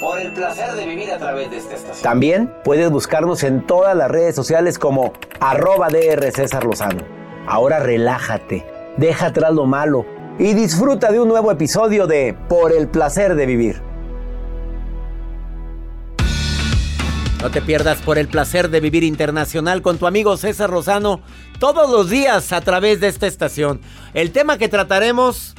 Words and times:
Por 0.00 0.20
el 0.20 0.32
placer 0.32 0.72
de 0.74 0.86
vivir 0.86 1.10
a 1.12 1.18
través 1.18 1.50
de 1.50 1.58
esta 1.58 1.74
estación. 1.74 2.02
También 2.02 2.52
puedes 2.64 2.90
buscarnos 2.90 3.42
en 3.42 3.66
todas 3.66 3.96
las 3.96 4.10
redes 4.10 4.34
sociales 4.34 4.78
como 4.78 5.12
arroba 5.40 5.88
DR 5.88 6.30
César 6.32 6.64
Lozano. 6.64 7.02
Ahora 7.46 7.78
relájate, 7.78 8.66
deja 8.96 9.26
atrás 9.26 9.52
lo 9.52 9.66
malo 9.66 10.04
y 10.38 10.54
disfruta 10.54 11.10
de 11.10 11.20
un 11.20 11.28
nuevo 11.28 11.50
episodio 11.50 12.06
de 12.06 12.36
Por 12.48 12.72
el 12.72 12.88
placer 12.88 13.34
de 13.34 13.46
vivir. 13.46 13.82
No 17.42 17.50
te 17.50 17.62
pierdas 17.62 17.98
por 18.02 18.18
el 18.18 18.26
placer 18.26 18.68
de 18.68 18.80
vivir 18.80 19.04
internacional 19.04 19.80
con 19.80 19.98
tu 19.98 20.08
amigo 20.08 20.36
César 20.36 20.70
Lozano 20.70 21.20
todos 21.60 21.88
los 21.88 22.10
días 22.10 22.52
a 22.52 22.60
través 22.60 23.00
de 23.00 23.06
esta 23.06 23.28
estación. 23.28 23.80
El 24.12 24.32
tema 24.32 24.58
que 24.58 24.68
trataremos, 24.68 25.54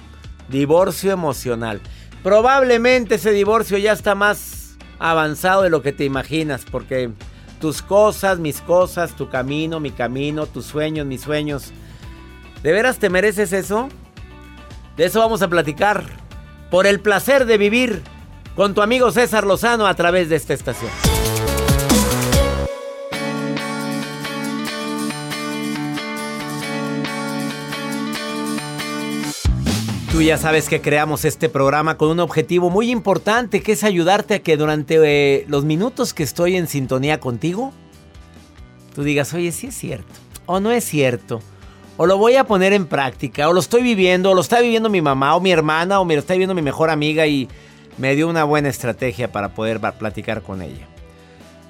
divorcio 0.49 1.13
emocional. 1.13 1.79
Probablemente 2.23 3.15
ese 3.15 3.31
divorcio 3.31 3.77
ya 3.77 3.93
está 3.93 4.13
más 4.15 4.77
avanzado 4.99 5.61
de 5.61 5.69
lo 5.69 5.81
que 5.81 5.93
te 5.93 6.03
imaginas, 6.03 6.65
porque 6.69 7.11
tus 7.61 7.81
cosas, 7.81 8.39
mis 8.39 8.61
cosas, 8.61 9.15
tu 9.15 9.29
camino, 9.29 9.79
mi 9.79 9.91
camino, 9.91 10.45
tus 10.45 10.65
sueños, 10.65 11.05
mis 11.05 11.21
sueños. 11.21 11.71
¿De 12.63 12.71
veras 12.71 12.99
te 12.99 13.09
mereces 13.09 13.53
eso? 13.53 13.89
De 14.97 15.05
eso 15.05 15.19
vamos 15.19 15.41
a 15.41 15.47
platicar 15.47 16.03
por 16.69 16.85
el 16.87 16.99
placer 16.99 17.45
de 17.45 17.57
vivir 17.57 18.01
con 18.55 18.73
tu 18.73 18.81
amigo 18.81 19.11
César 19.11 19.45
Lozano 19.45 19.87
a 19.87 19.93
través 19.93 20.27
de 20.27 20.35
esta 20.35 20.53
estación. 20.53 21.08
Tú 30.11 30.23
ya 30.23 30.37
sabes 30.37 30.67
que 30.67 30.81
creamos 30.81 31.23
este 31.23 31.49
programa 31.49 31.95
con 31.95 32.09
un 32.09 32.19
objetivo 32.19 32.71
muy 32.71 32.89
importante 32.89 33.61
que 33.61 33.73
es 33.73 33.83
ayudarte 33.83 34.33
a 34.33 34.39
que 34.39 34.57
durante 34.57 34.97
eh, 35.03 35.45
los 35.47 35.65
minutos 35.65 36.15
que 36.15 36.23
estoy 36.23 36.55
en 36.55 36.67
sintonía 36.67 37.19
contigo, 37.19 37.71
tú 38.95 39.03
digas, 39.03 39.35
oye, 39.35 39.51
sí 39.51 39.67
es 39.67 39.75
cierto, 39.75 40.11
o 40.47 40.59
no 40.59 40.71
es 40.71 40.83
cierto, 40.83 41.41
o 41.95 42.07
lo 42.07 42.17
voy 42.17 42.37
a 42.37 42.45
poner 42.45 42.73
en 42.73 42.87
práctica, 42.87 43.47
o 43.49 43.53
lo 43.53 43.59
estoy 43.59 43.83
viviendo, 43.83 44.31
o 44.31 44.33
lo 44.33 44.41
está 44.41 44.61
viviendo 44.61 44.89
mi 44.89 44.99
mamá 44.99 45.35
o 45.35 45.41
mi 45.41 45.51
hermana, 45.51 45.99
o 45.99 46.05
me 46.05 46.15
lo 46.15 46.21
está 46.21 46.33
viviendo 46.33 46.55
mi 46.55 46.63
mejor 46.63 46.89
amiga 46.89 47.27
y 47.27 47.47
me 47.99 48.15
dio 48.15 48.27
una 48.27 48.45
buena 48.45 48.69
estrategia 48.69 49.31
para 49.31 49.53
poder 49.53 49.79
platicar 49.79 50.41
con 50.41 50.63
ella. 50.63 50.87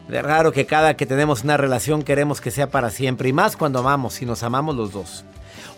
Es 0.09 0.23
raro 0.23 0.53
que 0.53 0.65
cada 0.65 0.95
que 0.95 1.05
tenemos 1.05 1.43
una 1.43 1.57
relación 1.57 2.03
queremos 2.03 2.39
que 2.39 2.51
sea 2.51 2.71
para 2.71 2.89
siempre, 2.89 3.27
y 3.27 3.33
más 3.33 3.57
cuando 3.57 3.79
amamos 3.79 4.21
y 4.21 4.25
nos 4.25 4.43
amamos 4.43 4.77
los 4.77 4.93
dos. 4.93 5.25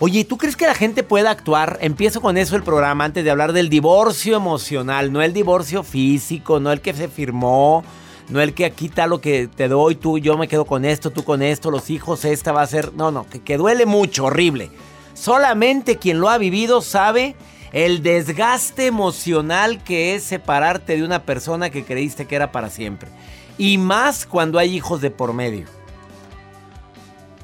Oye, 0.04 0.26
¿tú 0.26 0.36
crees 0.36 0.56
que 0.56 0.66
la 0.66 0.74
gente 0.74 1.04
pueda 1.04 1.30
actuar? 1.30 1.78
Empiezo 1.80 2.22
con 2.22 2.36
eso 2.36 2.56
el 2.56 2.64
programa 2.64 3.06
antes 3.06 3.24
de 3.24 3.30
hablar 3.30 3.54
del 3.54 3.70
divorcio 3.70 4.36
emocional, 4.36 5.14
no 5.14 5.22
el 5.22 5.32
divorcio 5.32 5.84
físico, 5.84 6.60
no 6.60 6.72
el 6.72 6.82
que 6.82 6.96
se 6.96 7.08
firmó, 7.08 7.84
no 8.28 8.42
el 8.42 8.56
que 8.56 8.66
aquí 8.66 8.88
está 8.88 9.06
lo 9.06 9.22
que 9.22 9.48
te 9.48 9.68
doy, 9.68 9.94
tú, 9.94 10.18
yo 10.18 10.40
me 10.40 10.48
quedo 10.48 10.66
con 10.66 10.86
esto, 10.86 11.12
tú 11.12 11.24
con 11.24 11.44
esto, 11.44 11.70
los 11.70 11.92
hijos, 11.92 12.26
esta 12.26 12.52
va 12.52 12.64
a 12.64 12.68
ser... 12.68 12.94
No, 12.94 13.12
no, 13.12 13.30
que, 13.30 13.44
que 13.44 13.58
duele 13.58 13.86
mucho, 13.86 14.26
horrible. 14.26 14.72
Solamente 15.14 15.98
quien 15.98 16.20
lo 16.20 16.30
ha 16.30 16.40
vivido 16.40 16.82
sabe 16.82 17.36
el 17.72 18.02
desgaste 18.02 18.88
emocional 18.88 19.84
que 19.84 20.16
es 20.16 20.24
separarte 20.24 20.98
de 20.98 21.04
una 21.04 21.26
persona 21.26 21.70
que 21.70 21.86
creíste 21.86 22.26
que 22.26 22.36
era 22.38 22.52
para 22.52 22.72
siempre. 22.72 23.12
Y 23.60 23.78
más 23.78 24.26
cuando 24.26 24.58
hay 24.58 24.76
hijos 24.76 25.00
de 25.00 25.12
por 25.12 25.34
medio. 25.34 25.68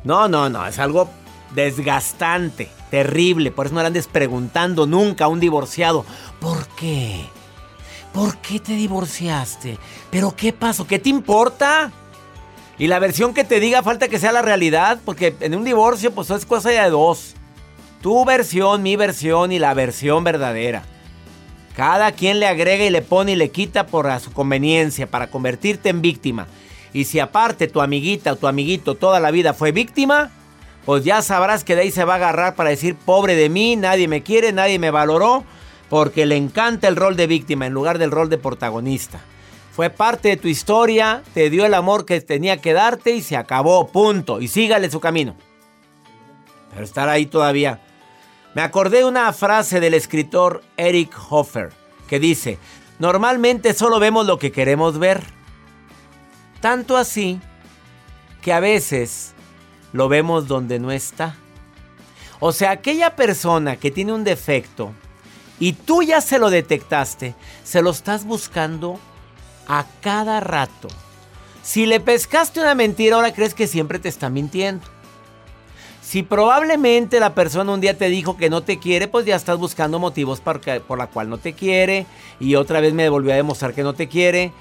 No, 0.03 0.27
no, 0.27 0.49
no, 0.49 0.65
es 0.65 0.79
algo 0.79 1.07
desgastante, 1.53 2.69
terrible. 2.89 3.51
Por 3.51 3.65
eso 3.65 3.75
no 3.75 3.81
andes 3.81 4.07
preguntando 4.07 4.85
nunca 4.85 5.25
a 5.25 5.27
un 5.27 5.39
divorciado, 5.39 6.05
¿por 6.39 6.67
qué? 6.69 7.25
¿Por 8.13 8.37
qué 8.37 8.59
te 8.59 8.73
divorciaste? 8.73 9.77
¿Pero 10.09 10.35
qué 10.35 10.53
pasó? 10.53 10.87
¿Qué 10.87 10.99
te 10.99 11.09
importa? 11.09 11.91
Y 12.79 12.87
la 12.87 12.99
versión 12.99 13.33
que 13.33 13.43
te 13.43 13.59
diga 13.59 13.83
falta 13.83 14.07
que 14.07 14.19
sea 14.19 14.31
la 14.31 14.41
realidad, 14.41 14.99
porque 15.03 15.35
en 15.39 15.55
un 15.55 15.63
divorcio 15.63 16.11
pues 16.11 16.29
es 16.29 16.45
cosa 16.45 16.69
de 16.69 16.89
dos. 16.89 17.35
Tu 18.01 18.25
versión, 18.25 18.83
mi 18.83 18.95
versión 18.95 19.51
y 19.51 19.59
la 19.59 19.73
versión 19.73 20.23
verdadera. 20.23 20.83
Cada 21.75 22.11
quien 22.11 22.39
le 22.39 22.47
agrega 22.47 22.85
y 22.85 22.89
le 22.89 23.01
pone 23.01 23.33
y 23.33 23.35
le 23.35 23.51
quita 23.51 23.85
por 23.85 24.07
a 24.07 24.19
su 24.19 24.31
conveniencia 24.31 25.07
para 25.07 25.29
convertirte 25.29 25.89
en 25.89 26.01
víctima. 26.01 26.47
Y 26.93 27.05
si 27.05 27.19
aparte 27.19 27.67
tu 27.67 27.81
amiguita 27.81 28.33
o 28.33 28.35
tu 28.35 28.47
amiguito 28.47 28.95
toda 28.95 29.19
la 29.19 29.29
vida 29.29 29.53
fue 29.53 29.71
víctima, 29.71 30.31
pues 30.87 31.03
ya 31.03 31.21
sabrás 31.21 31.65
que 31.65 31.75
de 31.75 31.81
ahí 31.81 31.91
se 31.91 32.05
va 32.05 32.13
a 32.13 32.15
agarrar 32.15 32.55
para 32.55 32.69
decir, 32.69 32.95
pobre 32.95 33.35
de 33.35 33.49
mí, 33.49 33.75
nadie 33.75 34.07
me 34.07 34.23
quiere, 34.23 34.53
nadie 34.53 34.79
me 34.79 34.89
valoró, 34.89 35.43
porque 35.89 36.25
le 36.25 36.37
encanta 36.37 36.87
el 36.87 36.95
rol 36.95 37.17
de 37.17 37.27
víctima 37.27 37.65
en 37.65 37.73
lugar 37.73 37.97
del 37.97 38.09
rol 38.09 38.29
de 38.29 38.37
protagonista. 38.37 39.19
Fue 39.73 39.89
parte 39.89 40.29
de 40.29 40.37
tu 40.37 40.47
historia, 40.47 41.23
te 41.33 41.49
dio 41.49 41.65
el 41.65 41.73
amor 41.73 42.05
que 42.05 42.21
tenía 42.21 42.61
que 42.61 42.71
darte 42.71 43.11
y 43.11 43.21
se 43.21 43.35
acabó, 43.35 43.89
punto. 43.89 44.39
Y 44.39 44.47
sígale 44.47 44.89
su 44.89 45.01
camino. 45.01 45.35
Pero 46.71 46.85
estar 46.85 47.09
ahí 47.09 47.25
todavía. 47.25 47.81
Me 48.53 48.61
acordé 48.61 49.03
una 49.03 49.33
frase 49.33 49.81
del 49.81 49.93
escritor 49.93 50.63
Eric 50.77 51.13
Hoffer 51.29 51.71
que 52.07 52.17
dice, 52.17 52.59
normalmente 52.97 53.73
solo 53.73 53.99
vemos 53.99 54.25
lo 54.25 54.39
que 54.39 54.53
queremos 54.53 54.99
ver. 54.99 55.21
Tanto 56.61 56.95
así 56.95 57.41
que 58.41 58.53
a 58.53 58.61
veces 58.61 59.33
lo 59.93 60.09
vemos 60.09 60.47
donde 60.47 60.79
no 60.79 60.91
está. 60.91 61.35
O 62.39 62.51
sea, 62.51 62.71
aquella 62.71 63.15
persona 63.15 63.77
que 63.77 63.91
tiene 63.91 64.13
un 64.13 64.23
defecto 64.23 64.91
y 65.59 65.73
tú 65.73 66.03
ya 66.03 66.21
se 66.21 66.39
lo 66.39 66.49
detectaste, 66.49 67.35
se 67.63 67.81
lo 67.81 67.89
estás 67.89 68.25
buscando 68.25 68.99
a 69.67 69.85
cada 70.01 70.39
rato. 70.39 70.87
Si 71.63 71.85
le 71.85 71.99
pescaste 71.99 72.61
una 72.61 72.75
mentira, 72.75 73.15
ahora 73.15 73.33
crees 73.33 73.53
que 73.53 73.67
siempre 73.67 73.99
te 73.99 74.07
está 74.07 74.29
mintiendo. 74.29 74.85
Si 76.01 76.23
probablemente 76.23 77.19
la 77.19 77.33
persona 77.33 77.73
un 77.73 77.81
día 77.81 77.97
te 77.97 78.07
dijo 78.07 78.37
que 78.37 78.49
no 78.49 78.61
te 78.61 78.79
quiere, 78.79 79.09
pues 79.09 79.25
ya 79.25 79.35
estás 79.35 79.57
buscando 79.57 79.99
motivos 79.99 80.39
por, 80.39 80.61
por 80.83 80.97
la 80.97 81.07
cual 81.07 81.29
no 81.29 81.37
te 81.37 81.51
quiere 81.51 82.05
y 82.39 82.55
otra 82.55 82.79
vez 82.79 82.93
me 82.93 83.09
volvió 83.09 83.33
a 83.33 83.35
demostrar 83.35 83.73
que 83.73 83.83
no 83.83 83.93
te 83.93 84.07
quiere. 84.07 84.53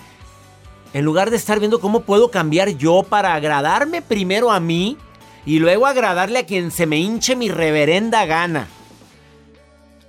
En 0.92 1.04
lugar 1.04 1.30
de 1.30 1.36
estar 1.36 1.60
viendo 1.60 1.78
cómo 1.78 2.00
puedo 2.00 2.32
cambiar 2.32 2.70
yo 2.70 3.04
para 3.04 3.34
agradarme 3.34 4.02
primero 4.02 4.50
a 4.50 4.58
mí, 4.58 4.96
y 5.46 5.60
luego 5.60 5.86
agradarle 5.86 6.40
a 6.40 6.46
quien 6.46 6.72
se 6.72 6.86
me 6.86 6.98
hinche 6.98 7.36
mi 7.36 7.48
reverenda 7.48 8.26
gana. 8.26 8.66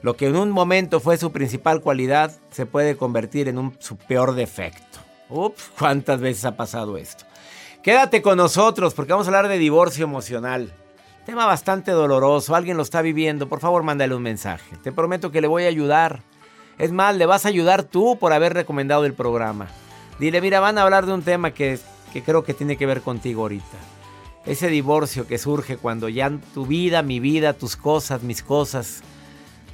Lo 0.01 0.17
que 0.17 0.27
en 0.27 0.35
un 0.35 0.51
momento 0.51 0.99
fue 0.99 1.17
su 1.17 1.31
principal 1.31 1.81
cualidad 1.81 2.31
se 2.49 2.65
puede 2.65 2.97
convertir 2.97 3.47
en 3.47 3.59
un, 3.59 3.75
su 3.79 3.97
peor 3.97 4.33
defecto. 4.33 4.99
Ups, 5.29 5.71
¿cuántas 5.77 6.19
veces 6.19 6.43
ha 6.45 6.57
pasado 6.57 6.97
esto? 6.97 7.25
Quédate 7.83 8.21
con 8.21 8.37
nosotros 8.37 8.95
porque 8.95 9.13
vamos 9.13 9.27
a 9.27 9.29
hablar 9.29 9.47
de 9.47 9.59
divorcio 9.59 10.05
emocional. 10.05 10.73
Tema 11.25 11.45
bastante 11.45 11.91
doloroso, 11.91 12.55
alguien 12.55 12.77
lo 12.77 12.83
está 12.83 13.01
viviendo, 13.01 13.47
por 13.47 13.59
favor 13.59 13.83
mándale 13.83 14.15
un 14.15 14.23
mensaje. 14.23 14.75
Te 14.81 14.91
prometo 14.91 15.31
que 15.31 15.41
le 15.41 15.47
voy 15.47 15.65
a 15.65 15.67
ayudar. 15.67 16.23
Es 16.79 16.91
más, 16.91 17.15
le 17.15 17.25
vas 17.25 17.45
a 17.45 17.49
ayudar 17.49 17.83
tú 17.83 18.17
por 18.17 18.33
haber 18.33 18.53
recomendado 18.53 19.05
el 19.05 19.13
programa. 19.13 19.67
Dile, 20.19 20.41
mira, 20.41 20.59
van 20.59 20.77
a 20.77 20.83
hablar 20.83 21.05
de 21.05 21.13
un 21.13 21.21
tema 21.21 21.51
que, 21.51 21.79
que 22.13 22.23
creo 22.23 22.43
que 22.43 22.53
tiene 22.53 22.77
que 22.77 22.85
ver 22.85 23.01
contigo 23.01 23.43
ahorita 23.43 23.96
ese 24.47 24.69
divorcio 24.69 25.27
que 25.27 25.37
surge 25.37 25.77
cuando 25.77 26.09
ya 26.09 26.31
tu 26.53 26.65
vida, 26.65 27.03
mi 27.03 27.19
vida, 27.19 27.53
tus 27.53 27.75
cosas, 27.75 28.23
mis 28.23 28.41
cosas, 28.41 29.01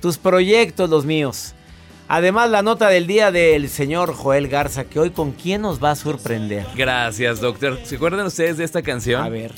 tus 0.01 0.17
proyectos, 0.17 0.89
los 0.89 1.05
míos. 1.05 1.53
Además, 2.07 2.49
la 2.49 2.61
nota 2.61 2.89
del 2.89 3.07
día 3.07 3.31
del 3.31 3.69
señor 3.69 4.13
Joel 4.13 4.47
Garza, 4.47 4.83
que 4.83 4.99
hoy 4.99 5.11
con 5.11 5.31
quién 5.31 5.61
nos 5.61 5.81
va 5.81 5.91
a 5.91 5.95
sorprender. 5.95 6.65
Gracias, 6.75 7.39
doctor. 7.39 7.79
¿Se 7.83 7.95
acuerdan 7.95 8.25
ustedes 8.25 8.57
de 8.57 8.65
esta 8.65 8.81
canción? 8.81 9.23
A 9.23 9.29
ver. 9.29 9.53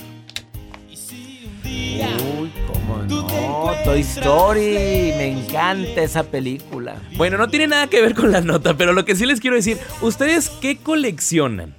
Toy 3.83 4.01
Story. 4.01 5.13
Me 5.17 5.27
encanta 5.27 6.01
esa 6.01 6.23
película. 6.23 6.95
Bueno, 7.17 7.37
no 7.37 7.47
tiene 7.47 7.67
nada 7.67 7.87
que 7.87 8.01
ver 8.01 8.15
con 8.15 8.31
la 8.31 8.41
nota, 8.41 8.75
pero 8.75 8.93
lo 8.93 9.05
que 9.05 9.15
sí 9.15 9.25
les 9.25 9.39
quiero 9.39 9.55
decir, 9.55 9.77
¿ustedes 10.01 10.49
qué 10.49 10.77
coleccionan? 10.77 11.75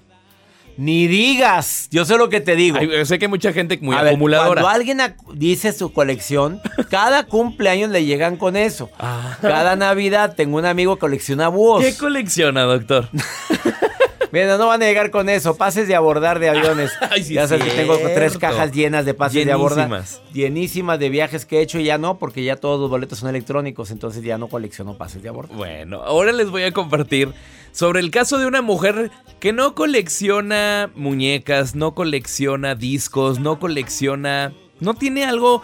Ni 0.77 1.07
digas, 1.07 1.89
yo 1.91 2.05
sé 2.05 2.19
lo 2.19 2.29
que 2.29 2.41
te 2.41 2.55
digo. 2.55 2.77
Ay, 2.79 2.89
yo 2.91 3.05
sé 3.07 3.19
que 3.19 3.25
hay 3.25 3.31
mucha 3.31 3.53
gente 3.53 3.79
muy 3.81 3.97
A 3.97 4.03
ver, 4.03 4.13
acumuladora. 4.13 4.61
cuando 4.63 4.69
alguien 4.69 5.01
dice 5.35 5.73
su 5.73 5.93
colección, 5.93 6.61
cada 6.91 7.25
cumpleaños 7.25 7.91
le 7.91 8.05
llegan 8.05 8.37
con 8.37 8.57
eso. 8.57 8.91
Ah. 8.99 9.39
Cada 9.41 9.77
Navidad 9.77 10.35
tengo 10.37 10.59
un 10.59 10.67
amigo 10.67 10.97
que 10.97 11.01
colecciona 11.01 11.49
búhos. 11.49 11.83
¿Qué 11.85 11.97
colecciona, 11.97 12.63
doctor? 12.63 13.09
Mira, 14.37 14.59
no 14.59 14.67
van 14.67 14.83
a 14.83 14.85
llegar 14.85 15.11
con 15.11 15.31
eso. 15.31 15.57
Pases 15.57 15.89
de 15.89 15.95
abordar 15.95 16.41
de 16.41 16.51
aviones. 16.51 16.93
Ay, 17.11 17.25
sí 17.25 17.33
ya 17.33 17.45
es 17.45 17.49
sabes 17.49 17.65
que 17.65 17.71
tengo 17.71 17.97
tres 17.97 18.37
cajas 18.37 18.71
llenas 18.71 19.07
de 19.07 19.15
pases 19.15 19.47
de 19.47 19.51
abordar. 19.51 20.05
Llenísimas 20.35 20.99
de 20.99 21.09
viajes 21.09 21.47
que 21.47 21.59
he 21.59 21.63
hecho 21.63 21.79
y 21.79 21.85
ya 21.85 21.97
no, 21.97 22.19
porque 22.19 22.45
ya 22.45 22.57
todos 22.57 22.79
los 22.79 22.91
boletos 22.91 23.19
son 23.21 23.31
electrónicos. 23.31 23.91
Entonces 23.91 24.23
ya 24.23 24.37
no 24.37 24.49
colecciono 24.49 24.99
pases 24.99 25.23
de 25.23 25.31
abordar. 25.31 25.57
Bueno, 25.57 26.03
ahora 26.03 26.33
les 26.33 26.51
voy 26.51 26.65
a 26.65 26.73
compartir 26.73 27.33
sobre 27.73 28.01
el 28.01 28.11
caso 28.11 28.37
de 28.37 28.45
una 28.45 28.61
mujer 28.61 29.11
que 29.41 29.55
no 29.55 29.75
colecciona 29.75 30.91
muñecas, 30.95 31.75
no 31.75 31.95
colecciona 31.95 32.75
discos, 32.75 33.41
no 33.41 33.59
colecciona... 33.59 34.53
No 34.79 34.93
tiene 34.93 35.25
algo 35.25 35.63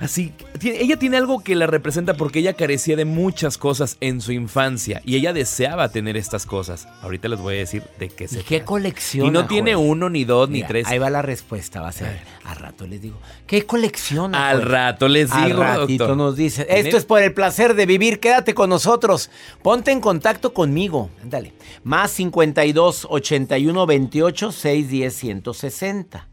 así... 0.00 0.32
ella 0.62 0.98
tiene 0.98 1.16
algo 1.16 1.42
que 1.42 1.54
la 1.54 1.66
representa 1.66 2.14
porque 2.14 2.40
ella 2.40 2.54
carecía 2.54 2.96
de 2.96 3.04
muchas 3.04 3.58
cosas 3.58 3.96
en 4.00 4.20
su 4.20 4.32
infancia 4.32 5.00
y 5.04 5.16
ella 5.16 5.32
deseaba 5.32 5.88
tener 5.90 6.16
estas 6.16 6.46
cosas. 6.46 6.88
Ahorita 7.02 7.28
les 7.28 7.40
voy 7.40 7.56
a 7.56 7.58
decir 7.58 7.82
de 7.98 8.08
qué 8.08 8.28
se 8.28 8.40
¿Y 8.40 8.42
qué 8.42 8.62
colecciona? 8.62 9.28
Y 9.28 9.30
no 9.32 9.46
tiene 9.46 9.76
uno, 9.76 10.10
ni 10.10 10.24
dos, 10.24 10.48
ni 10.48 10.62
tres. 10.62 10.86
Ahí 10.86 10.98
va 10.98 11.10
la 11.10 11.22
respuesta, 11.22 11.80
va 11.80 11.88
a 11.88 11.92
ser. 11.92 12.20
A 12.44 12.54
rato 12.54 12.86
les 12.86 13.00
digo. 13.00 13.18
¿Qué 13.46 13.64
colecciona? 13.66 14.48
Al 14.48 14.62
rato 14.62 15.08
les 15.08 15.30
Al 15.32 15.48
digo, 15.48 15.62
ratito 15.62 16.04
doctor. 16.04 16.16
nos 16.16 16.36
dice. 16.36 16.66
Esto 16.68 16.96
es 16.96 17.04
por 17.04 17.22
el 17.22 17.32
placer 17.32 17.74
de 17.74 17.86
vivir. 17.86 18.20
Quédate 18.20 18.54
con 18.54 18.70
nosotros. 18.70 19.30
Ponte 19.62 19.90
en 19.92 20.00
contacto 20.00 20.52
conmigo. 20.52 21.10
Ándale. 21.22 21.52
Más 21.82 22.10
52 22.12 23.06
81 23.08 23.86
28 23.86 24.52
610 24.52 25.14
160. 25.14 26.28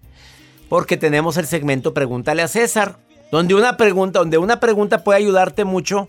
Porque 0.70 0.98
tenemos 0.98 1.38
el 1.38 1.46
segmento 1.48 1.94
Pregúntale 1.94 2.42
a 2.42 2.48
César. 2.48 3.00
Donde 3.32 3.56
una 3.56 3.78
pregunta, 3.78 4.20
donde 4.20 4.38
una 4.38 4.60
pregunta 4.60 5.04
puede 5.04 5.20
ayudarte 5.20 5.66
mucho 5.66 6.08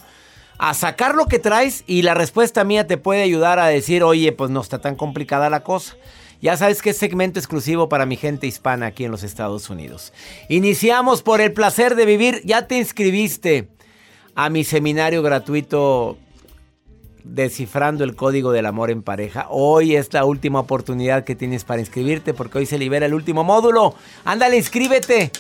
a 0.59 0.75
sacar 0.75 1.15
lo 1.15 1.27
que 1.27 1.39
traes 1.39 1.85
y 1.87 2.03
la 2.03 2.15
respuesta 2.15 2.65
mía 2.65 2.87
te 2.87 2.97
puede 2.97 3.23
ayudar 3.23 3.59
a 3.59 3.67
decir, 3.67 4.03
oye, 4.03 4.33
pues 4.33 4.51
no 4.51 4.61
está 4.61 4.81
tan 4.81 4.97
complicada 4.97 5.51
la 5.51 5.65
cosa. 5.65 5.97
Ya 6.41 6.57
sabes 6.57 6.83
que 6.83 6.91
es 6.91 6.97
segmento 6.97 7.39
exclusivo 7.39 7.89
para 7.89 8.05
mi 8.05 8.17
gente 8.17 8.49
hispana 8.49 8.87
aquí 8.87 9.05
en 9.05 9.13
los 9.13 9.23
Estados 9.23 9.71
Unidos. 9.71 10.13
Iniciamos 10.49 11.23
por 11.23 11.41
el 11.41 11.53
placer 11.53 11.95
de 11.95 12.05
vivir. 12.05 12.43
Ya 12.45 12.67
te 12.67 12.77
inscribiste 12.77 13.69
a 14.35 14.51
mi 14.51 14.65
seminario 14.65 15.23
gratuito 15.23 16.19
descifrando 17.23 18.03
el 18.03 18.17
código 18.17 18.51
del 18.51 18.67
amor 18.67 18.91
en 18.91 19.03
pareja. 19.03 19.47
Hoy 19.51 19.95
es 19.95 20.13
la 20.13 20.25
última 20.25 20.59
oportunidad 20.59 21.23
que 21.23 21.37
tienes 21.37 21.63
para 21.63 21.81
inscribirte 21.81 22.35
porque 22.35 22.59
hoy 22.59 22.67
se 22.67 22.79
libera 22.79 23.07
el 23.07 23.15
último 23.15 23.45
módulo. 23.45 23.95
Ándale, 24.25 24.57
inscríbete. 24.57 25.31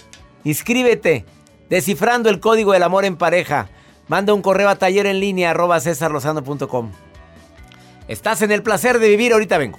Inscríbete. 0.44 1.24
Descifrando 1.72 2.28
el 2.28 2.38
código 2.38 2.74
del 2.74 2.82
amor 2.82 3.06
en 3.06 3.16
pareja. 3.16 3.70
Manda 4.06 4.34
un 4.34 4.42
correo 4.42 4.68
a 4.68 4.76
taller 4.76 5.06
en 5.06 5.20
línea 5.20 5.52
arroba 5.52 5.80
cesarlozano.com. 5.80 6.92
Estás 8.08 8.42
en 8.42 8.52
el 8.52 8.62
placer 8.62 8.98
de 8.98 9.08
vivir. 9.08 9.32
Ahorita 9.32 9.56
vengo. 9.56 9.78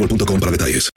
boostmobile.com 0.00 0.40
para 0.40 0.52
detalles. 0.52 0.90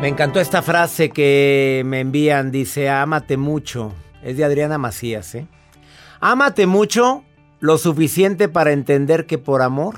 Me 0.00 0.06
encantó 0.06 0.40
esta 0.40 0.62
frase 0.62 1.10
que 1.10 1.82
me 1.84 2.00
envían. 2.00 2.50
Dice, 2.50 2.88
ámate 2.88 3.36
mucho. 3.36 3.92
Es 4.22 4.36
de 4.36 4.44
Adriana 4.44 4.78
Macías, 4.78 5.34
¿eh? 5.34 5.46
Ámate 6.20 6.66
mucho 6.66 7.24
lo 7.60 7.78
suficiente 7.78 8.48
para 8.48 8.72
entender 8.72 9.26
que 9.26 9.38
por 9.38 9.62
amor 9.62 9.96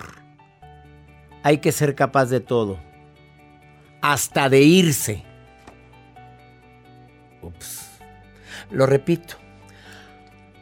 hay 1.42 1.58
que 1.58 1.72
ser 1.72 1.94
capaz 1.94 2.26
de 2.26 2.40
todo. 2.40 2.78
Hasta 4.00 4.48
de 4.48 4.62
irse. 4.62 5.22
Ups. 7.42 7.90
Lo 8.70 8.86
repito. 8.86 9.39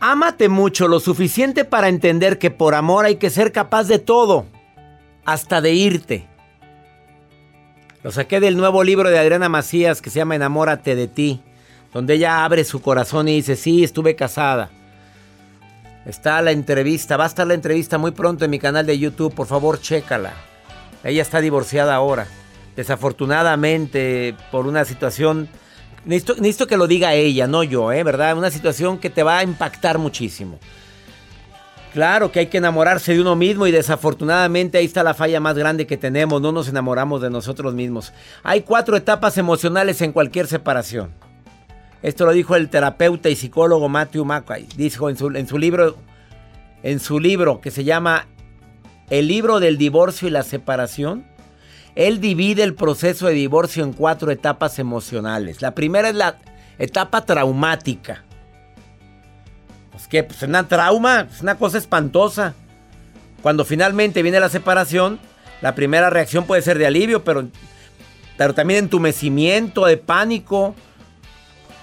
Ámate 0.01 0.49
mucho 0.49 0.87
lo 0.87 1.01
suficiente 1.01 1.65
para 1.65 1.89
entender 1.89 2.39
que 2.39 2.51
por 2.53 2.77
amor 2.77 3.05
hay 3.05 3.17
que 3.17 3.31
ser 3.31 3.51
capaz 3.51 3.85
de 3.85 3.99
todo. 3.99 4.47
Hasta 5.25 5.61
de 5.61 5.73
irte. 5.73 6.27
Lo 8.05 8.13
saqué 8.13 8.39
del 8.39 8.57
nuevo 8.57 8.85
libro 8.85 9.11
de 9.11 9.19
Adriana 9.19 9.49
Macías 9.49 10.01
que 10.01 10.11
se 10.11 10.21
llama 10.21 10.37
Enamórate 10.37 10.95
de 10.95 11.09
ti, 11.09 11.43
donde 11.93 12.15
ella 12.15 12.45
abre 12.45 12.63
su 12.63 12.81
corazón 12.81 13.27
y 13.27 13.35
dice, 13.35 13.57
sí, 13.57 13.83
estuve 13.83 14.15
casada. 14.15 14.71
Está 16.07 16.41
la 16.43 16.53
entrevista, 16.53 17.17
va 17.17 17.25
a 17.25 17.27
estar 17.27 17.47
la 17.47 17.55
entrevista 17.55 17.99
muy 17.99 18.13
pronto 18.13 18.45
en 18.45 18.53
mi 18.53 18.61
canal 18.61 18.87
de 18.87 18.99
YouTube, 18.99 19.35
por 19.35 19.49
favor, 19.49 19.81
chécala. 19.81 20.33
Ella 21.03 21.23
está 21.23 21.41
divorciada 21.41 21.97
ahora. 21.97 22.29
Desafortunadamente, 22.77 24.37
por 24.53 24.67
una 24.69 24.85
situación... 24.85 25.49
Necesito, 26.05 26.35
necesito 26.37 26.67
que 26.67 26.77
lo 26.77 26.87
diga 26.87 27.15
ella, 27.15 27.47
no 27.47 27.63
yo, 27.63 27.93
¿eh? 27.93 28.03
¿Verdad? 28.03 28.37
Una 28.37 28.51
situación 28.51 28.99
que 28.99 29.11
te 29.11 29.23
va 29.23 29.39
a 29.39 29.43
impactar 29.43 29.99
muchísimo. 29.99 30.59
Claro 31.93 32.31
que 32.31 32.41
hay 32.41 32.47
que 32.47 32.59
enamorarse 32.59 33.15
de 33.15 33.21
uno 33.21 33.35
mismo 33.35 33.67
y 33.67 33.73
desafortunadamente 33.73 34.79
ahí 34.79 34.85
está 34.85 35.03
la 35.03 35.15
falla 35.15 35.41
más 35.41 35.57
grande 35.57 35.87
que 35.87 35.97
tenemos, 35.97 36.41
no 36.41 36.53
nos 36.53 36.69
enamoramos 36.69 37.23
de 37.23 37.31
nosotros 37.31 37.75
mismos. 37.75 38.13
Hay 38.43 38.61
cuatro 38.61 38.97
etapas 38.97 39.39
emocionales 39.39 40.01
en 40.03 40.13
cualquier 40.13 40.47
separación. 40.47 41.11
Esto 42.03 42.27
lo 42.27 42.33
dijo 42.33 42.55
el 42.55 42.69
terapeuta 42.69 43.29
y 43.29 43.37
psicólogo 43.37 43.89
Matthew 43.89 44.25
McQuay. 44.25 44.67
Dijo 44.77 45.11
en 45.11 45.17
su, 45.17 45.29
en 45.29 45.49
su 45.49 45.59
libro, 45.59 45.97
en 46.83 47.01
su 47.01 47.19
libro 47.19 47.61
que 47.61 47.71
se 47.71 47.85
llama 47.85 48.27
El 49.11 49.27
libro 49.27 49.59
del 49.59 49.79
divorcio 49.79 50.29
y 50.29 50.31
la 50.31 50.43
separación. 50.43 51.25
Él 51.99 52.21
divide 52.21 52.63
el 52.63 52.77
proceso 52.77 53.27
de 53.27 53.33
divorcio 53.33 53.83
en 53.83 53.93
cuatro 53.93 54.31
etapas 54.31 54.79
emocionales. 54.79 55.61
La 55.63 55.75
primera 55.75 56.09
es 56.09 56.15
la 56.15 56.37
etapa 56.79 57.27
traumática. 57.27 58.23
Pues 59.91 60.07
que 60.07 60.23
pues 60.23 60.41
una 60.45 60.69
trauma, 60.69 61.27
es 61.29 61.41
una 61.41 61.57
cosa 61.57 61.77
espantosa. 61.77 62.55
Cuando 63.43 63.65
finalmente 63.65 64.23
viene 64.23 64.39
la 64.39 64.49
separación, 64.49 65.19
la 65.61 65.75
primera 65.75 66.09
reacción 66.09 66.45
puede 66.45 66.63
ser 66.63 66.79
de 66.79 66.87
alivio, 66.87 67.25
pero, 67.25 67.49
pero 68.37 68.55
también 68.55 68.85
entumecimiento, 68.85 69.85
de 69.87 69.97
pánico. 69.97 70.77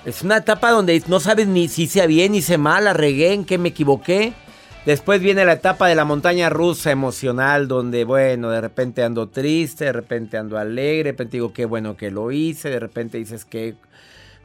Es 0.05 0.21
una 0.21 0.37
etapa 0.37 0.71
donde 0.71 1.03
no 1.07 1.19
sabes 1.19 1.45
ni 1.47 1.67
si 1.67 1.83
hice 1.83 2.07
bien, 2.07 2.31
ni 2.31 2.37
hice 2.37 2.57
mal, 2.57 2.85
la 2.85 2.93
regué, 2.93 3.33
en 3.33 3.43
qué 3.43 3.57
me 3.57 3.67
equivoqué. 3.67 4.31
Después 4.85 5.19
viene 5.19 5.45
la 5.45 5.53
etapa 5.53 5.87
de 5.87 5.95
la 5.95 6.05
montaña 6.05 6.47
rusa 6.49 6.91
emocional, 6.91 7.67
donde, 7.67 8.03
bueno, 8.03 8.51
de 8.51 8.61
repente 8.61 9.01
ando 9.01 9.29
triste, 9.29 9.85
de 9.85 9.93
repente 9.93 10.37
ando 10.37 10.59
alegre, 10.59 11.05
de 11.05 11.11
repente 11.11 11.37
digo, 11.37 11.53
qué 11.53 11.65
bueno 11.65 11.97
que 11.97 12.11
lo 12.11 12.31
hice, 12.31 12.69
de 12.69 12.79
repente 12.79 13.17
dices 13.17 13.45
que 13.45 13.73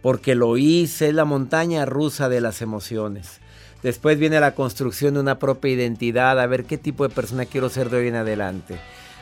porque 0.01 0.35
lo 0.35 0.57
hice, 0.57 1.09
es 1.09 1.15
la 1.15 1.27
montaña 1.27 1.85
rusa 1.85 2.31
de 2.31 2.41
las 2.41 2.63
emociones. 2.63 3.41
Después 3.83 4.19
viene 4.19 4.41
la 4.41 4.55
construcción 4.55 5.13
de 5.13 5.21
una 5.21 5.39
propia 5.39 5.73
identidad, 5.73 6.41
a 6.41 6.47
ver 6.47 6.65
qué 6.65 6.79
tipo 6.79 7.07
de 7.07 7.15
persona 7.15 7.45
quiero 7.45 7.69
ser 7.69 7.91
de 7.91 7.99
hoy 7.99 8.09
en 8.09 8.17
adelante. 8.17 8.77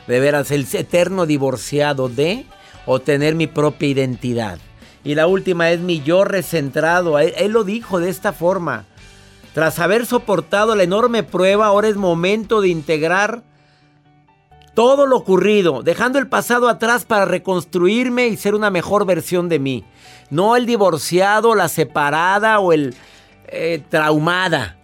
De 0.07 0.21
veras, 0.21 0.51
el 0.51 0.65
eterno 0.71 1.25
divorciado 1.25 2.07
de 2.07 2.45
o 2.85 3.01
tener 3.01 3.35
mi 3.35 3.47
propia 3.47 3.89
identidad. 3.89 4.57
Y 5.03 5.15
la 5.15 5.27
última 5.27 5.69
es 5.71 5.81
mi 5.81 6.01
yo 6.01 6.23
recentrado. 6.23 7.19
Él, 7.19 7.33
él 7.35 7.51
lo 7.51 7.65
dijo 7.65 7.99
de 7.99 8.09
esta 8.09 8.31
forma. 8.31 8.85
Tras 9.53 9.79
haber 9.79 10.05
soportado 10.05 10.75
la 10.75 10.83
enorme 10.83 11.23
prueba, 11.23 11.67
ahora 11.67 11.87
es 11.87 11.95
momento 11.95 12.61
de 12.61 12.69
integrar 12.69 13.43
todo 14.75 15.05
lo 15.07 15.17
ocurrido, 15.17 15.83
dejando 15.83 16.19
el 16.19 16.27
pasado 16.27 16.69
atrás 16.69 17.03
para 17.03 17.25
reconstruirme 17.25 18.27
y 18.27 18.37
ser 18.37 18.55
una 18.55 18.69
mejor 18.69 19.05
versión 19.05 19.49
de 19.49 19.59
mí. 19.59 19.83
No 20.29 20.55
el 20.55 20.65
divorciado, 20.65 21.55
la 21.55 21.67
separada 21.67 22.59
o 22.59 22.71
el 22.71 22.95
eh, 23.47 23.83
traumada 23.89 24.77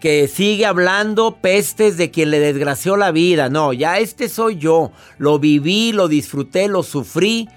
que 0.00 0.28
sigue 0.28 0.64
hablando 0.64 1.38
pestes 1.40 1.96
de 1.96 2.10
quien 2.10 2.30
le 2.30 2.38
desgració 2.38 2.96
la 2.96 3.10
vida. 3.10 3.48
No, 3.48 3.72
ya 3.72 3.98
este 3.98 4.28
soy 4.28 4.56
yo. 4.56 4.92
Lo 5.18 5.38
viví, 5.38 5.92
lo 5.92 6.08
disfruté, 6.08 6.68
lo 6.68 6.82
sufrí. 6.82 7.48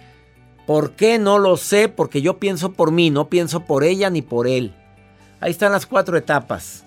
¿Por 0.65 0.93
qué? 0.93 1.19
No 1.19 1.37
lo 1.37 1.57
sé, 1.57 1.87
porque 1.87 2.21
yo 2.21 2.39
pienso 2.39 2.73
por 2.73 2.91
mí, 2.91 3.09
no 3.09 3.29
pienso 3.29 3.61
por 3.61 3.83
ella 3.83 4.09
ni 4.09 4.21
por 4.21 4.47
él. 4.47 4.73
Ahí 5.41 5.51
están 5.51 5.71
las 5.71 5.87
cuatro 5.87 6.15
etapas. 6.15 6.85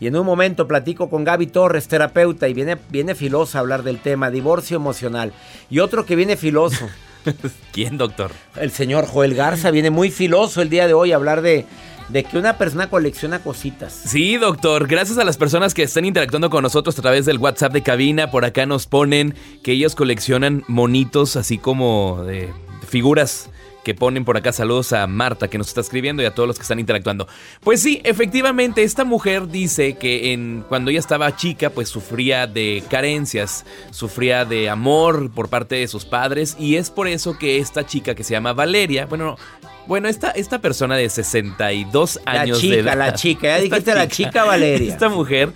Y 0.00 0.06
en 0.06 0.16
un 0.16 0.24
momento 0.24 0.66
platico 0.66 1.10
con 1.10 1.22
Gaby 1.24 1.48
Torres, 1.48 1.86
terapeuta, 1.86 2.48
y 2.48 2.54
viene, 2.54 2.78
viene 2.88 3.14
filosa 3.14 3.58
a 3.58 3.60
hablar 3.60 3.82
del 3.82 3.98
tema, 3.98 4.30
divorcio 4.30 4.76
emocional. 4.76 5.32
Y 5.68 5.80
otro 5.80 6.06
que 6.06 6.16
viene 6.16 6.36
filoso. 6.36 6.88
¿Quién, 7.72 7.98
doctor? 7.98 8.30
El 8.56 8.70
señor 8.70 9.06
Joel 9.06 9.34
Garza 9.34 9.70
viene 9.70 9.90
muy 9.90 10.10
filoso 10.10 10.62
el 10.62 10.70
día 10.70 10.86
de 10.86 10.94
hoy 10.94 11.12
a 11.12 11.16
hablar 11.16 11.42
de, 11.42 11.66
de 12.08 12.24
que 12.24 12.38
una 12.38 12.56
persona 12.56 12.88
colecciona 12.88 13.40
cositas. 13.40 13.92
Sí, 13.92 14.36
doctor. 14.36 14.86
Gracias 14.86 15.18
a 15.18 15.24
las 15.24 15.36
personas 15.36 15.74
que 15.74 15.82
están 15.82 16.06
interactuando 16.06 16.48
con 16.48 16.62
nosotros 16.62 16.98
a 16.98 17.02
través 17.02 17.26
del 17.26 17.38
WhatsApp 17.38 17.72
de 17.72 17.82
cabina. 17.82 18.30
Por 18.30 18.46
acá 18.46 18.64
nos 18.64 18.86
ponen 18.86 19.34
que 19.62 19.72
ellos 19.72 19.94
coleccionan 19.94 20.64
monitos 20.68 21.36
así 21.36 21.58
como 21.58 22.24
de 22.24 22.48
figuras 22.88 23.50
que 23.88 23.94
ponen 23.94 24.26
por 24.26 24.36
acá 24.36 24.52
saludos 24.52 24.92
a 24.92 25.06
Marta 25.06 25.48
que 25.48 25.56
nos 25.56 25.68
está 25.68 25.80
escribiendo 25.80 26.22
y 26.22 26.26
a 26.26 26.34
todos 26.34 26.46
los 26.46 26.56
que 26.58 26.62
están 26.62 26.78
interactuando. 26.78 27.26
Pues 27.62 27.80
sí, 27.80 28.02
efectivamente, 28.04 28.82
esta 28.82 29.06
mujer 29.06 29.48
dice 29.48 29.96
que 29.96 30.34
en, 30.34 30.62
cuando 30.68 30.90
ella 30.90 31.00
estaba 31.00 31.34
chica, 31.36 31.70
pues 31.70 31.88
sufría 31.88 32.46
de 32.46 32.84
carencias, 32.90 33.64
sufría 33.90 34.44
de 34.44 34.68
amor 34.68 35.30
por 35.30 35.48
parte 35.48 35.76
de 35.76 35.88
sus 35.88 36.04
padres 36.04 36.54
y 36.58 36.76
es 36.76 36.90
por 36.90 37.08
eso 37.08 37.38
que 37.38 37.56
esta 37.60 37.86
chica 37.86 38.14
que 38.14 38.24
se 38.24 38.32
llama 38.32 38.52
Valeria, 38.52 39.06
bueno, 39.06 39.38
bueno, 39.86 40.08
esta, 40.08 40.32
esta 40.32 40.60
persona 40.60 40.94
de 40.94 41.08
62 41.08 42.20
años 42.26 42.58
la 42.58 42.60
chica, 42.60 42.74
de 42.74 42.80
edad. 42.82 42.98
La 42.98 43.14
chica, 43.14 43.48
ya 43.48 43.58
dijiste 43.58 43.94
la 43.94 44.08
chica 44.08 44.44
Valeria. 44.44 44.92
Esta 44.92 45.08
mujer, 45.08 45.54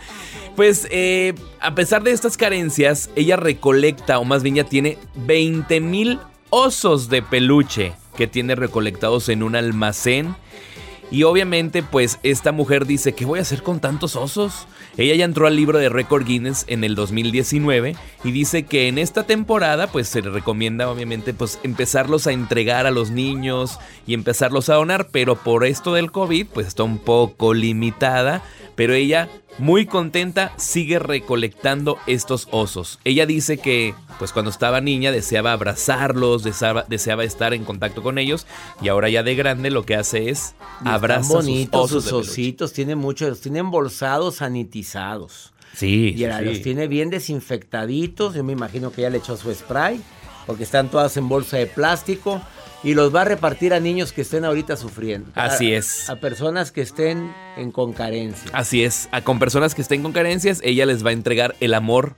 pues 0.56 0.88
eh, 0.90 1.34
a 1.60 1.74
pesar 1.74 2.02
de 2.02 2.12
estas 2.12 2.38
carencias, 2.38 3.10
ella 3.14 3.36
recolecta, 3.36 4.18
o 4.18 4.24
más 4.24 4.42
bien 4.42 4.54
ya 4.54 4.64
tiene 4.64 4.96
20 5.16 5.80
mil 5.80 6.18
osos 6.48 7.10
de 7.10 7.20
peluche 7.20 7.92
que 8.16 8.26
tiene 8.26 8.54
recolectados 8.54 9.28
en 9.28 9.42
un 9.42 9.56
almacén. 9.56 10.34
Y 11.12 11.24
obviamente, 11.24 11.82
pues 11.82 12.18
esta 12.22 12.52
mujer 12.52 12.86
dice, 12.86 13.12
¿qué 13.12 13.26
voy 13.26 13.38
a 13.38 13.42
hacer 13.42 13.62
con 13.62 13.80
tantos 13.80 14.16
osos? 14.16 14.66
Ella 14.96 15.14
ya 15.14 15.26
entró 15.26 15.46
al 15.46 15.56
libro 15.56 15.78
de 15.78 15.90
Record 15.90 16.24
Guinness 16.24 16.64
en 16.68 16.84
el 16.84 16.94
2019 16.94 17.96
y 18.24 18.30
dice 18.30 18.62
que 18.62 18.88
en 18.88 18.96
esta 18.96 19.24
temporada, 19.24 19.88
pues 19.88 20.08
se 20.08 20.22
le 20.22 20.30
recomienda 20.30 20.88
obviamente, 20.90 21.34
pues 21.34 21.60
empezarlos 21.62 22.26
a 22.26 22.32
entregar 22.32 22.86
a 22.86 22.90
los 22.90 23.10
niños 23.10 23.78
y 24.06 24.14
empezarlos 24.14 24.70
a 24.70 24.74
donar, 24.74 25.08
pero 25.12 25.36
por 25.36 25.66
esto 25.66 25.92
del 25.92 26.10
COVID, 26.10 26.46
pues 26.46 26.66
está 26.66 26.82
un 26.82 26.96
poco 26.96 27.52
limitada. 27.52 28.42
Pero 28.74 28.94
ella, 28.94 29.28
muy 29.58 29.86
contenta, 29.86 30.52
sigue 30.56 30.98
recolectando 30.98 31.98
estos 32.06 32.48
osos. 32.50 32.98
Ella 33.04 33.26
dice 33.26 33.58
que, 33.58 33.94
pues 34.18 34.32
cuando 34.32 34.50
estaba 34.50 34.80
niña, 34.80 35.12
deseaba 35.12 35.52
abrazarlos, 35.52 36.42
deseaba, 36.42 36.84
deseaba 36.88 37.24
estar 37.24 37.52
en 37.52 37.64
contacto 37.64 38.02
con 38.02 38.18
ellos. 38.18 38.46
Y 38.80 38.88
ahora 38.88 39.08
ya 39.10 39.22
de 39.22 39.34
grande 39.34 39.70
lo 39.70 39.84
que 39.84 39.96
hace 39.96 40.30
es 40.30 40.54
abrazar 40.84 41.36
bonitos 41.36 41.90
sus, 41.90 42.06
osos 42.06 42.28
ositos, 42.28 42.72
tienen 42.72 42.98
muchos, 42.98 43.28
los 43.28 43.40
tienen 43.40 43.66
embolsados, 43.66 44.36
sanitizados. 44.36 45.52
Sí, 45.74 46.14
Y 46.16 46.18
sí. 46.18 46.44
los 46.44 46.62
tiene 46.62 46.86
bien 46.86 47.10
desinfectaditos. 47.10 48.34
Yo 48.34 48.44
me 48.44 48.52
imagino 48.52 48.92
que 48.92 49.02
ya 49.02 49.10
le 49.10 49.18
echó 49.18 49.36
su 49.36 49.52
spray, 49.54 50.00
porque 50.46 50.64
están 50.64 50.90
todas 50.90 51.16
en 51.16 51.28
bolsa 51.28 51.56
de 51.56 51.66
plástico. 51.66 52.42
Y 52.84 52.94
los 52.94 53.14
va 53.14 53.20
a 53.22 53.24
repartir 53.24 53.72
a 53.74 53.80
niños 53.80 54.12
que 54.12 54.22
estén 54.22 54.44
ahorita 54.44 54.76
sufriendo. 54.76 55.30
Así 55.34 55.72
A- 55.72 55.78
es. 55.78 56.10
A 56.10 56.16
personas 56.16 56.72
que 56.72 56.80
estén 56.80 57.32
en 57.56 57.70
con 57.70 57.92
carencia. 57.92 58.50
Así 58.52 58.82
es, 58.82 59.08
a- 59.12 59.22
con 59.22 59.38
personas 59.38 59.74
que 59.74 59.82
estén 59.82 60.02
con 60.02 60.12
carencias, 60.12 60.60
ella 60.64 60.84
les 60.86 61.04
va 61.06 61.10
a 61.10 61.12
entregar 61.12 61.54
el 61.60 61.74
amor, 61.74 62.16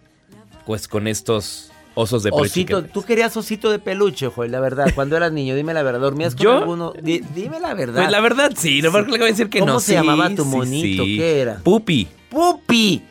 pues 0.64 0.88
con 0.88 1.06
estos 1.06 1.70
osos 1.96 2.22
de 2.22 2.30
peluche. 2.30 2.50
Osito, 2.50 2.82
tú 2.84 3.02
querías 3.02 3.36
osito 3.36 3.70
de 3.70 3.78
peluche, 3.78 4.26
Joel, 4.28 4.52
la 4.52 4.60
verdad. 4.60 4.86
Cuando 4.94 5.16
eras 5.18 5.30
niño, 5.32 5.54
dime 5.54 5.74
la 5.74 5.82
verdad. 5.82 6.00
¿Dormías 6.00 6.34
con 6.34 6.42
¿Yo? 6.44 6.56
alguno? 6.58 6.92
Di- 7.00 7.22
dime 7.34 7.60
la 7.60 7.74
verdad. 7.74 8.00
Pues 8.02 8.10
la 8.10 8.20
verdad 8.20 8.52
sí, 8.56 8.80
no 8.80 8.90
porque 8.90 9.12
le 9.12 9.18
voy 9.18 9.26
a 9.28 9.30
decir 9.30 9.50
que 9.50 9.60
¿Cómo 9.60 9.74
no. 9.74 9.80
se 9.80 9.86
Sí, 9.88 9.92
llamaba 9.92 10.30
tu 10.30 10.44
sí, 10.44 10.48
monito? 10.48 11.04
sí. 11.04 11.16
¿Qué 11.18 11.40
era? 11.42 11.56
Pupi. 11.62 12.08
¡Pupi! 12.30 13.02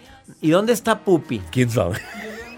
¿Y 0.41 0.49
dónde 0.49 0.73
está 0.73 0.99
Pupi? 0.99 1.39
¿Quién 1.51 1.69
sabe? 1.69 1.97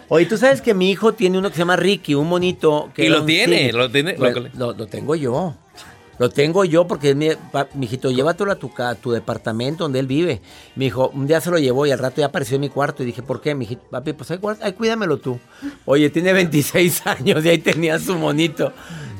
Oye, 0.08 0.26
tú 0.26 0.38
sabes 0.38 0.62
que 0.62 0.74
mi 0.74 0.92
hijo 0.92 1.14
tiene 1.14 1.38
uno 1.40 1.50
que 1.50 1.56
se 1.56 1.60
llama 1.60 1.76
Ricky, 1.76 2.14
un 2.16 2.28
monito. 2.30 2.92
Que 2.94 3.06
Y 3.06 3.10
lo 3.10 3.26
tiene, 3.26 3.72
lo 3.74 3.90
tiene, 3.90 4.16
lo- 4.18 4.32
Lo, 4.56 4.74
lo 4.74 4.88
tengo 4.88 5.16
yo. 5.16 5.56
Lo 6.18 6.30
tengo 6.30 6.64
yo 6.64 6.88
porque 6.88 7.14
mi, 7.14 7.30
pa- 7.52 7.68
mijito, 7.74 8.10
llévatelo 8.10 8.50
a 8.52 8.56
tu, 8.56 8.72
a 8.78 8.96
tu 8.96 9.12
departamento 9.12 9.84
donde 9.84 10.00
él 10.00 10.08
vive. 10.08 10.42
Mi 10.76 10.86
hijo, 10.86 11.10
un 11.14 11.28
día 11.28 11.42
se 11.42 11.52
lo 11.52 11.58
llevó 11.58 11.86
y 11.86 11.92
al 11.92 12.00
rato 12.00 12.22
ya 12.22 12.28
apareció 12.28 12.56
en 12.56 12.62
mi 12.62 12.70
cuarto 12.70 13.04
y 13.04 13.06
dije, 13.08 13.22
¿por 13.22 13.42
qué, 13.42 13.54
mijito? 13.54 13.82
Papi, 13.90 14.14
pues 14.14 14.32
ahí, 14.32 14.40
ahí 14.62 14.72
cuídamelo 14.74 15.18
tú. 15.18 15.40
Oye, 15.84 16.10
tiene 16.10 16.32
26 16.32 17.06
años 17.08 17.44
y 17.44 17.50
ahí 17.50 17.58
tenía 17.58 18.00
su 18.00 18.16
monito. 18.16 18.72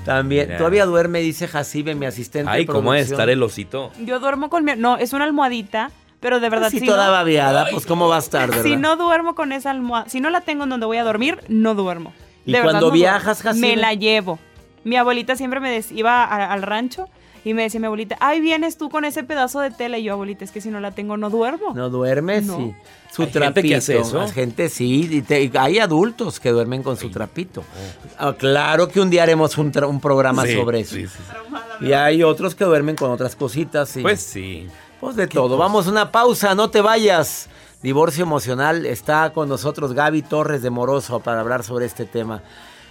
También. 0.06 0.46
Mira. 0.48 0.58
Todavía 0.58 0.86
duerme, 0.86 1.20
dice 1.20 1.48
Jacibe, 1.50 1.96
mi 1.96 2.06
asistente. 2.06 2.50
Ay, 2.50 2.66
de 2.66 2.72
¿cómo 2.72 2.94
es 2.94 3.12
estar 3.12 3.30
el 3.30 3.42
osito? 3.44 3.92
Yo 4.06 4.20
duermo 4.22 4.50
con 4.50 4.64
mi... 4.64 4.74
No, 4.78 4.96
es 4.98 5.12
una 5.12 5.26
almohadita, 5.26 5.92
pero 6.20 6.40
de 6.40 6.50
verdad 6.50 6.68
Así 6.68 6.80
si 6.80 6.86
toda 6.86 7.08
no, 7.08 7.12
babeada, 7.12 7.68
pues 7.72 7.86
¿cómo 7.86 8.08
va 8.08 8.16
a 8.18 8.20
estar, 8.20 8.50
verdad? 8.50 8.64
si 8.64 8.76
no 8.78 8.96
duermo 8.96 9.36
con 9.36 9.52
esa 9.52 9.72
almohada, 9.72 10.10
si 10.10 10.20
no 10.22 10.30
la 10.30 10.42
tengo 10.42 10.64
en 10.64 10.70
donde 10.70 10.86
voy 10.86 10.98
a 10.98 11.04
dormir, 11.04 11.40
no 11.48 11.76
duermo. 11.76 12.14
¿Y 12.46 12.52
De 12.52 12.60
verdad, 12.60 12.72
cuando 12.74 12.88
no 12.88 12.94
viajas. 12.94 13.42
Jacibe? 13.42 13.68
Me 13.70 13.76
la 13.76 13.94
llevo. 13.94 14.40
Mi 14.84 14.98
abuelita 14.98 15.36
siempre 15.36 15.60
me 15.60 15.70
decía, 15.72 15.98
iba 15.98 16.24
a- 16.24 16.52
al 16.54 16.62
rancho 16.62 17.08
y 17.44 17.54
me 17.56 17.64
decía 17.64 17.80
mi 17.80 17.88
abuelita, 17.88 18.18
ay, 18.20 18.40
vienes 18.40 18.78
tú 18.78 18.90
con 18.90 19.04
ese 19.06 19.24
pedazo 19.24 19.60
de 19.60 19.72
tela. 19.72 19.98
Y 19.98 20.04
yo, 20.04 20.14
abuelita, 20.14 20.44
es 20.46 20.52
que 20.52 20.62
si 20.62 20.70
no 20.70 20.80
la 20.80 20.92
tengo, 20.92 21.18
no 21.18 21.30
duermo. 21.32 21.74
No 21.74 21.90
duerme, 21.90 22.42
No. 22.42 22.58
sí. 22.58 22.74
Su 23.12 23.22
Hay 23.24 23.28
gente 23.30 23.40
trapito. 23.40 23.68
que 23.70 23.76
hace 23.76 23.98
eso. 23.98 24.22
Hay 24.22 24.30
gente 24.30 24.70
sí. 24.70 25.08
y 25.12 25.22
te- 25.22 25.44
y 25.44 25.52
hay 25.58 25.80
adultos 25.80 26.40
que 26.40 26.50
duermen 26.52 26.84
con 26.84 26.98
su 26.98 27.10
trapito. 27.10 27.64
Ah, 28.20 28.34
claro 28.38 28.90
que 28.90 29.00
un 29.00 29.10
día 29.10 29.24
haremos 29.24 29.58
un, 29.58 29.72
tra- 29.72 29.88
un 29.88 30.00
programa 30.02 30.44
Sí, 30.46 30.54
sobre 30.56 30.82
eso. 30.82 30.96
sí, 30.96 31.08
sí, 31.08 31.14
sí. 31.80 31.86
Y 31.88 31.94
hay 31.94 32.22
otros 32.24 32.54
que 32.56 32.66
duermen 32.66 32.96
con 32.96 33.10
otras 33.12 33.36
cositas. 33.36 33.90
sí. 33.90 34.02
Pues 34.02 34.22
sí. 34.22 34.68
Pues 35.00 35.16
de 35.16 35.28
todo. 35.28 35.58
Vamos 35.58 35.88
a 35.88 35.92
una 35.92 36.12
pausa, 36.12 36.56
no 36.56 36.70
te 36.70 36.82
vayas. 36.82 37.50
Divorcio 37.82 38.24
emocional. 38.24 38.86
Está 38.86 39.32
con 39.34 39.50
nosotros 39.50 39.94
Gaby 39.94 40.22
Torres 40.22 40.62
de 40.62 40.70
Moroso 40.70 41.20
para 41.20 41.42
hablar 41.42 41.64
sobre 41.64 41.86
este 41.86 42.06
tema. 42.06 42.42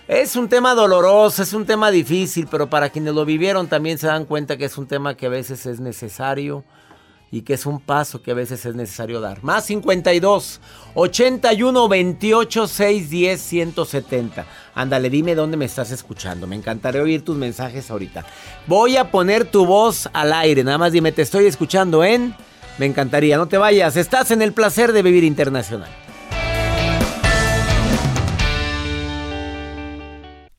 Es 0.07 0.37
un 0.37 0.51
tema 0.51 0.75
doloroso, 0.75 1.43
es 1.43 1.55
un 1.55 1.65
tema 1.65 1.91
difícil, 1.91 2.47
pero 2.51 2.69
para 2.69 2.91
quienes 2.91 3.15
lo 3.15 3.25
vivieron 3.25 3.69
también 3.69 3.97
se 3.97 4.07
dan 4.07 4.27
cuenta 4.27 4.59
que 4.59 4.67
es 4.67 4.77
un 4.77 4.87
tema 4.87 5.17
que 5.17 5.27
a 5.27 5.31
veces 5.31 5.65
es 5.65 5.81
necesario 5.81 6.63
y 7.31 7.43
que 7.43 7.55
es 7.55 7.67
un 7.67 7.81
paso 7.81 8.23
que 8.23 8.31
a 8.31 8.35
veces 8.35 8.65
es 8.65 8.75
necesario 8.75 9.21
dar. 9.21 9.43
Más 9.43 9.65
52 9.67 10.61
81 10.95 11.89
28 11.89 12.67
610 12.69 13.41
170. 13.41 14.47
Ándale, 14.75 15.11
dime 15.11 15.35
dónde 15.35 15.57
me 15.57 15.65
estás 15.65 15.91
escuchando. 15.91 16.47
Me 16.47 16.57
encantaría 16.57 17.03
oír 17.03 17.23
tus 17.23 17.37
mensajes 17.37 17.91
ahorita. 17.91 18.25
Voy 18.67 18.97
a 18.97 19.11
poner 19.11 19.45
tu 19.45 19.67
voz 19.67 20.09
al 20.13 20.33
aire. 20.33 20.63
Nada 20.63 20.79
más 20.79 20.93
dime, 20.93 21.13
te 21.13 21.23
estoy 21.23 21.47
escuchando 21.47 22.05
en. 22.05 22.35
Me 22.79 22.87
encantaría, 22.87 23.37
no 23.37 23.47
te 23.47 23.59
vayas. 23.59 23.97
Estás 23.97 24.31
en 24.31 24.43
el 24.43 24.53
placer 24.53 24.93
de 24.93 25.03
vivir 25.03 25.25
internacional. 25.25 26.04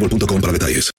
boostmobile.com 0.00 0.40
para 0.40 0.52
detalles. 0.52 0.90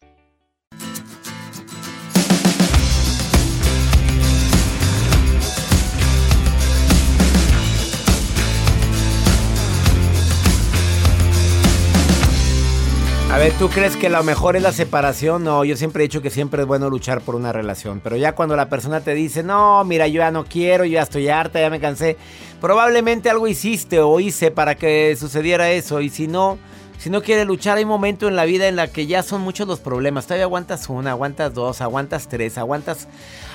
A 13.31 13.37
ver, 13.37 13.53
¿tú 13.53 13.69
crees 13.69 13.95
que 13.95 14.09
lo 14.09 14.21
mejor 14.23 14.57
es 14.57 14.61
la 14.61 14.73
separación? 14.73 15.45
No, 15.45 15.63
yo 15.63 15.77
siempre 15.77 16.03
he 16.03 16.07
dicho 16.07 16.21
que 16.21 16.29
siempre 16.29 16.63
es 16.63 16.67
bueno 16.67 16.89
luchar 16.89 17.21
por 17.21 17.35
una 17.35 17.53
relación. 17.53 18.01
Pero 18.03 18.17
ya 18.17 18.35
cuando 18.35 18.57
la 18.57 18.67
persona 18.67 18.99
te 18.99 19.13
dice, 19.13 19.41
no, 19.41 19.83
mira, 19.85 20.05
yo 20.07 20.19
ya 20.19 20.31
no 20.31 20.43
quiero, 20.43 20.83
yo 20.83 20.95
ya 20.95 21.03
estoy 21.03 21.29
harta, 21.29 21.59
ya 21.59 21.69
me 21.69 21.79
cansé. 21.79 22.17
Probablemente 22.59 23.29
algo 23.29 23.47
hiciste 23.47 23.99
o 23.99 24.19
hice 24.19 24.51
para 24.51 24.75
que 24.75 25.15
sucediera 25.17 25.71
eso. 25.71 26.01
Y 26.01 26.09
si 26.09 26.27
no, 26.27 26.59
si 27.01 27.09
no 27.09 27.23
quiere 27.23 27.45
luchar, 27.45 27.79
hay 27.79 27.85
momentos 27.85 28.29
en 28.29 28.35
la 28.35 28.45
vida 28.45 28.67
en 28.67 28.75
la 28.75 28.85
que 28.85 29.07
ya 29.07 29.23
son 29.23 29.41
muchos 29.41 29.67
los 29.67 29.79
problemas. 29.79 30.27
Todavía 30.27 30.43
aguantas 30.43 30.87
una, 30.87 31.09
aguantas 31.09 31.51
dos, 31.51 31.81
aguantas 31.81 32.27
tres, 32.27 32.59
aguantas 32.59 33.07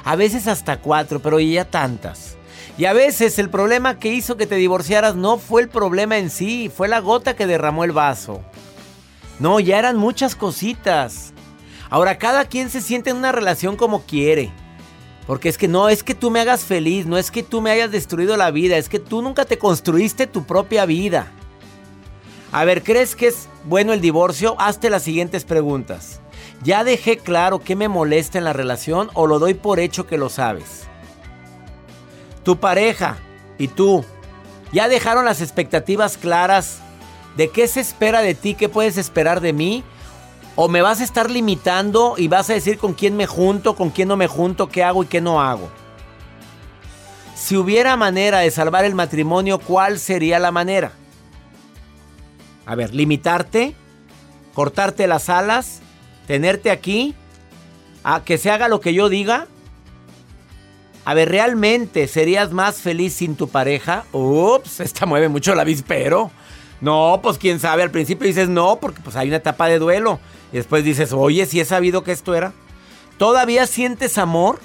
a 0.03 0.17
veces 0.17 0.49
hasta 0.49 0.81
cuatro, 0.81 1.21
pero 1.21 1.39
ya 1.39 1.65
tantas. 1.65 2.37
Y 2.77 2.87
a 2.87 2.93
veces 2.93 3.39
el 3.39 3.49
problema 3.49 4.01
que 4.01 4.13
hizo 4.13 4.37
que 4.37 4.49
te 4.49 4.57
divorciaras 4.57 5.15
no 5.15 5.39
fue 5.39 5.63
el 5.63 5.69
problema 5.69 6.19
en 6.19 6.29
sí, 6.29 6.73
fue 6.75 6.89
la 6.89 6.99
gota 6.99 7.37
que 7.37 7.47
derramó 7.47 7.85
el 7.85 7.93
vaso. 7.93 8.43
No, 9.39 9.61
ya 9.61 9.79
eran 9.79 9.97
muchas 9.97 10.35
cositas. 10.35 11.33
Ahora 11.89 12.19
cada 12.19 12.47
quien 12.47 12.69
se 12.69 12.81
siente 12.81 13.11
en 13.11 13.17
una 13.17 13.31
relación 13.31 13.77
como 13.77 14.03
quiere. 14.03 14.51
Porque 15.25 15.49
es 15.49 15.57
que 15.57 15.69
no 15.69 15.89
es 15.89 16.03
que 16.03 16.17
tú 16.17 16.33
me 16.33 16.41
hagas 16.41 16.65
feliz, 16.65 17.07
no 17.07 17.17
es 17.17 17.31
que 17.31 17.45
tú 17.45 17.61
me 17.61 17.71
hayas 17.71 17.93
destruido 17.93 18.37
la 18.37 18.51
vida, 18.51 18.77
es 18.77 18.89
que 18.89 18.99
tú 18.99 19.23
nunca 19.23 19.45
te 19.45 19.57
construiste 19.57 20.27
tu 20.27 20.43
propia 20.43 20.85
vida. 20.85 21.31
A 22.57 22.65
ver, 22.65 22.83
¿crees 22.83 23.15
que 23.15 23.27
es 23.27 23.51
bueno 23.65 23.93
el 23.93 24.01
divorcio? 24.01 24.57
Hazte 24.59 24.89
las 24.89 25.03
siguientes 25.03 25.45
preguntas. 25.45 26.23
¿Ya 26.63 26.85
dejé 26.85 27.19
claro 27.19 27.59
qué 27.59 27.77
me 27.77 27.87
molesta 27.87 28.39
en 28.39 28.45
la 28.45 28.55
relación 28.55 29.11
o 29.13 29.27
lo 29.27 29.39
doy 29.39 29.53
por 29.53 29.79
hecho 29.79 30.07
que 30.07 30.17
lo 30.17 30.31
sabes? 30.31 30.85
Tu 32.45 32.57
pareja 32.57 33.19
y 33.59 33.69
tú, 33.69 34.07
¿ya 34.73 34.89
dejaron 34.89 35.27
las 35.27 35.43
expectativas 35.43 36.17
claras 36.17 36.79
de 37.37 37.51
qué 37.51 37.69
se 37.69 37.81
espera 37.81 38.23
de 38.23 38.35
ti, 38.35 38.55
qué 38.55 38.71
puedes 38.71 38.97
esperar 38.97 39.43
de 39.43 39.53
mí? 39.53 39.85
¿O 40.55 40.69
me 40.69 40.81
vas 40.81 41.03
a 41.03 41.05
estar 41.05 41.31
limitando 41.31 42.15
y 42.17 42.27
vas 42.29 42.49
a 42.49 42.55
decir 42.55 42.79
con 42.79 42.95
quién 42.95 43.19
me 43.19 43.27
junto, 43.27 43.77
con 43.77 43.91
quién 43.91 44.09
no 44.09 44.17
me 44.17 44.29
junto, 44.29 44.71
qué 44.71 44.83
hago 44.83 45.03
y 45.03 45.09
qué 45.09 45.21
no 45.21 45.43
hago? 45.43 45.69
Si 47.35 47.55
hubiera 47.55 47.97
manera 47.97 48.39
de 48.39 48.51
salvar 48.51 48.87
el 48.87 48.95
matrimonio, 48.95 49.59
¿cuál 49.59 49.99
sería 49.99 50.39
la 50.39 50.53
manera? 50.53 50.93
A 52.67 52.75
ver, 52.75 52.95
limitarte, 52.95 53.75
cortarte 54.53 55.07
las 55.07 55.29
alas, 55.29 55.81
tenerte 56.27 56.71
aquí, 56.71 57.15
a 58.03 58.25
que 58.25 58.39
se 58.39 58.51
haga 58.51 58.69
lo 58.69 58.81
que 58.81 58.93
yo 58.93 59.09
diga. 59.09 59.47
A 61.05 61.15
ver, 61.15 61.29
¿realmente 61.29 62.09
serías 62.09 62.53
más 62.53 62.81
feliz 62.83 63.15
sin 63.15 63.37
tu 63.37 63.49
pareja? 63.49 64.05
Ups, 64.13 64.81
esta 64.81 65.07
mueve 65.07 65.29
mucho 65.29 65.55
la 65.55 65.65
vispero. 65.65 66.31
No, 66.81 67.21
pues 67.23 67.39
quién 67.39 67.59
sabe, 67.61 67.83
al 67.83 67.91
principio 67.91 68.27
dices 68.27 68.49
no, 68.49 68.79
porque 68.81 69.01
pues 69.01 69.17
hay 69.17 69.29
una 69.29 69.39
etapa 69.39 69.69
de 69.69 69.79
duelo. 69.79 70.19
Y 70.53 70.57
después 70.57 70.85
dices, 70.85 71.13
oye, 71.13 71.47
si 71.47 71.61
he 71.61 71.65
sabido 71.65 72.03
que 72.03 72.13
esto 72.13 72.35
era. 72.35 72.53
¿Todavía 73.19 73.67
sientes 73.67 74.19
amor? 74.19 74.61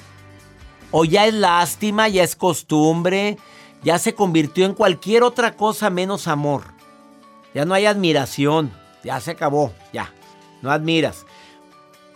¿O 0.90 1.06
ya 1.06 1.28
es 1.28 1.34
lástima, 1.34 2.10
ya 2.10 2.24
es 2.24 2.36
costumbre, 2.36 3.38
ya 3.82 3.98
se 3.98 4.14
convirtió 4.14 4.66
en 4.66 4.74
cualquier 4.74 5.24
otra 5.24 5.56
cosa 5.56 5.90
menos 5.90 6.28
amor? 6.28 6.64
Ya 7.54 7.66
no 7.66 7.74
hay 7.74 7.86
admiración, 7.86 8.72
ya 9.04 9.20
se 9.20 9.32
acabó, 9.32 9.74
ya, 9.92 10.12
no 10.62 10.72
admiras. 10.72 11.26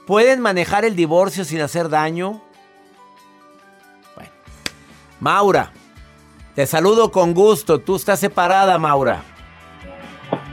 ¿Pueden 0.08 0.39
manejar 0.39 0.86
el 0.86 0.95
divorcio 0.95 1.43
sin 1.45 1.62
hacer 1.62 1.89
daño? 1.89 2.41
Bueno, 4.15 4.30
Maura, 5.19 5.71
te 6.54 6.65
saludo 6.65 7.12
con 7.12 7.34
gusto, 7.34 7.80
tú 7.80 7.95
estás 7.95 8.19
separada, 8.19 8.78
Maura. 8.78 9.24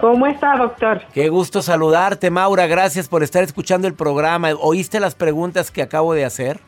¿Cómo 0.00 0.26
está, 0.26 0.56
doctor? 0.56 1.02
Qué 1.14 1.28
gusto 1.28 1.62
saludarte, 1.62 2.28
Maura. 2.30 2.66
Gracias 2.66 3.08
por 3.08 3.22
estar 3.22 3.44
escuchando 3.44 3.86
el 3.86 3.94
programa. 3.94 4.48
¿Oíste 4.60 4.98
las 4.98 5.14
preguntas 5.14 5.70
que 5.70 5.80
acabo 5.82 6.12
de 6.12 6.24
hacer? 6.24 6.58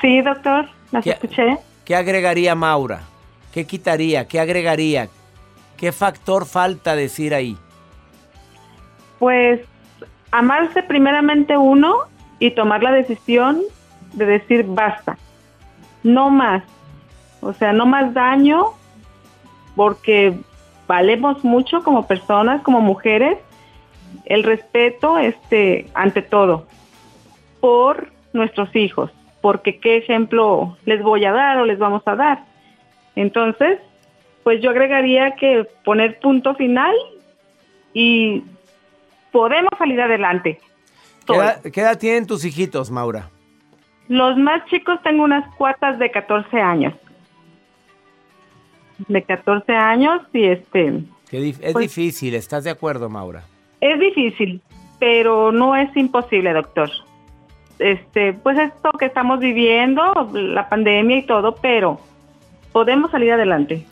Sí, 0.00 0.20
doctor, 0.22 0.68
las 0.90 1.04
¿Qué- 1.04 1.10
escuché. 1.10 1.58
¿Qué 1.84 1.94
agregaría 1.94 2.54
Maura? 2.56 3.02
¿Qué 3.52 3.64
quitaría? 3.64 4.26
¿Qué 4.26 4.40
agregaría? 4.40 5.08
¿Qué 5.82 5.90
factor 5.90 6.46
falta 6.46 6.94
decir 6.94 7.34
ahí? 7.34 7.56
Pues 9.18 9.60
amarse 10.30 10.84
primeramente 10.84 11.56
uno 11.56 12.02
y 12.38 12.52
tomar 12.52 12.84
la 12.84 12.92
decisión 12.92 13.62
de 14.12 14.24
decir 14.26 14.64
basta, 14.64 15.18
no 16.04 16.30
más. 16.30 16.62
o 17.40 17.52
sea, 17.52 17.72
no 17.72 17.84
más 17.84 18.14
daño, 18.14 18.66
porque 19.74 20.38
valemos 20.86 21.42
mucho 21.42 21.82
como 21.82 22.06
personas, 22.06 22.62
como 22.62 22.80
mujeres, 22.80 23.38
el 24.26 24.44
respeto 24.44 25.18
este 25.18 25.90
ante 25.94 26.22
todo 26.22 26.68
por 27.60 28.12
nuestros 28.32 28.76
hijos, 28.76 29.10
porque 29.40 29.80
qué 29.80 29.96
ejemplo 29.96 30.76
les 30.84 31.02
voy 31.02 31.24
a 31.24 31.32
dar 31.32 31.58
o 31.58 31.64
les 31.64 31.80
vamos 31.80 32.04
a 32.06 32.14
dar. 32.14 32.44
Entonces, 33.16 33.80
pues 34.44 34.60
yo 34.62 34.70
agregaría 34.70 35.34
que 35.36 35.66
poner 35.84 36.18
punto 36.20 36.54
final 36.54 36.94
y 37.94 38.42
podemos 39.30 39.70
salir 39.78 40.00
adelante. 40.00 40.60
¿Qué 41.26 41.34
edad, 41.34 41.62
qué 41.62 41.80
edad 41.80 41.98
tienen 41.98 42.26
tus 42.26 42.44
hijitos, 42.44 42.90
Maura? 42.90 43.30
Los 44.08 44.36
más 44.36 44.64
chicos 44.66 45.00
tengo 45.02 45.22
unas 45.24 45.52
cuatas 45.54 45.98
de 45.98 46.10
14 46.10 46.60
años. 46.60 46.94
De 49.08 49.22
14 49.22 49.72
años 49.72 50.20
y 50.32 50.44
este... 50.44 50.92
Dif- 51.30 51.58
es 51.62 51.72
Pues- 51.72 51.94
difícil, 51.94 52.34
¿estás 52.34 52.64
de 52.64 52.70
acuerdo, 52.70 53.08
Maura? 53.08 53.44
Es 53.80 53.98
difícil, 53.98 54.60
pero 54.98 55.50
no 55.50 55.74
es 55.76 55.94
imposible, 55.96 56.52
doctor. 56.52 56.90
Este, 57.78 58.32
pues 58.32 58.58
esto 58.58 58.90
que 58.98 59.06
estamos 59.06 59.40
viviendo, 59.40 60.02
la 60.32 60.68
pandemia 60.68 61.18
y 61.18 61.26
todo, 61.26 61.56
pero 61.56 61.98
podemos 62.72 63.10
salir 63.10 63.32
adelante. 63.32 63.84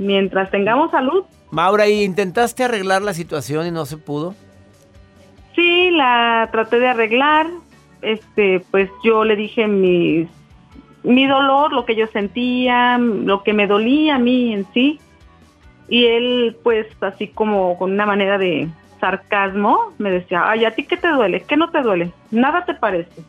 Mientras 0.00 0.50
tengamos 0.50 0.90
salud, 0.90 1.24
Maura, 1.50 1.86
¿y 1.86 2.04
intentaste 2.04 2.64
arreglar 2.64 3.02
la 3.02 3.12
situación 3.12 3.66
y 3.66 3.70
no 3.70 3.84
se 3.84 3.98
pudo? 3.98 4.34
sí 5.54 5.90
la 5.90 6.48
traté 6.52 6.78
de 6.78 6.88
arreglar. 6.88 7.46
Este, 8.02 8.64
pues 8.70 8.88
yo 9.04 9.24
le 9.24 9.36
dije 9.36 9.66
mi 9.66 10.26
mi 11.02 11.26
dolor, 11.26 11.72
lo 11.72 11.84
que 11.84 11.94
yo 11.96 12.06
sentía, 12.08 12.98
lo 12.98 13.42
que 13.42 13.52
me 13.52 13.66
dolía 13.66 14.16
a 14.16 14.18
mí 14.18 14.52
en 14.52 14.66
sí. 14.72 15.00
Y 15.88 16.06
él, 16.06 16.56
pues, 16.62 16.86
así 17.00 17.28
como 17.28 17.76
con 17.78 17.92
una 17.92 18.06
manera 18.06 18.38
de 18.38 18.68
sarcasmo, 19.00 19.92
me 19.98 20.10
decía, 20.10 20.48
ay, 20.48 20.64
¿a 20.64 20.70
ti 20.74 20.84
qué 20.84 20.96
te 20.96 21.08
duele? 21.08 21.42
¿Qué 21.42 21.56
no 21.56 21.70
te 21.70 21.82
duele? 21.82 22.12
Nada 22.30 22.64
te 22.64 22.74
parece. 22.74 23.22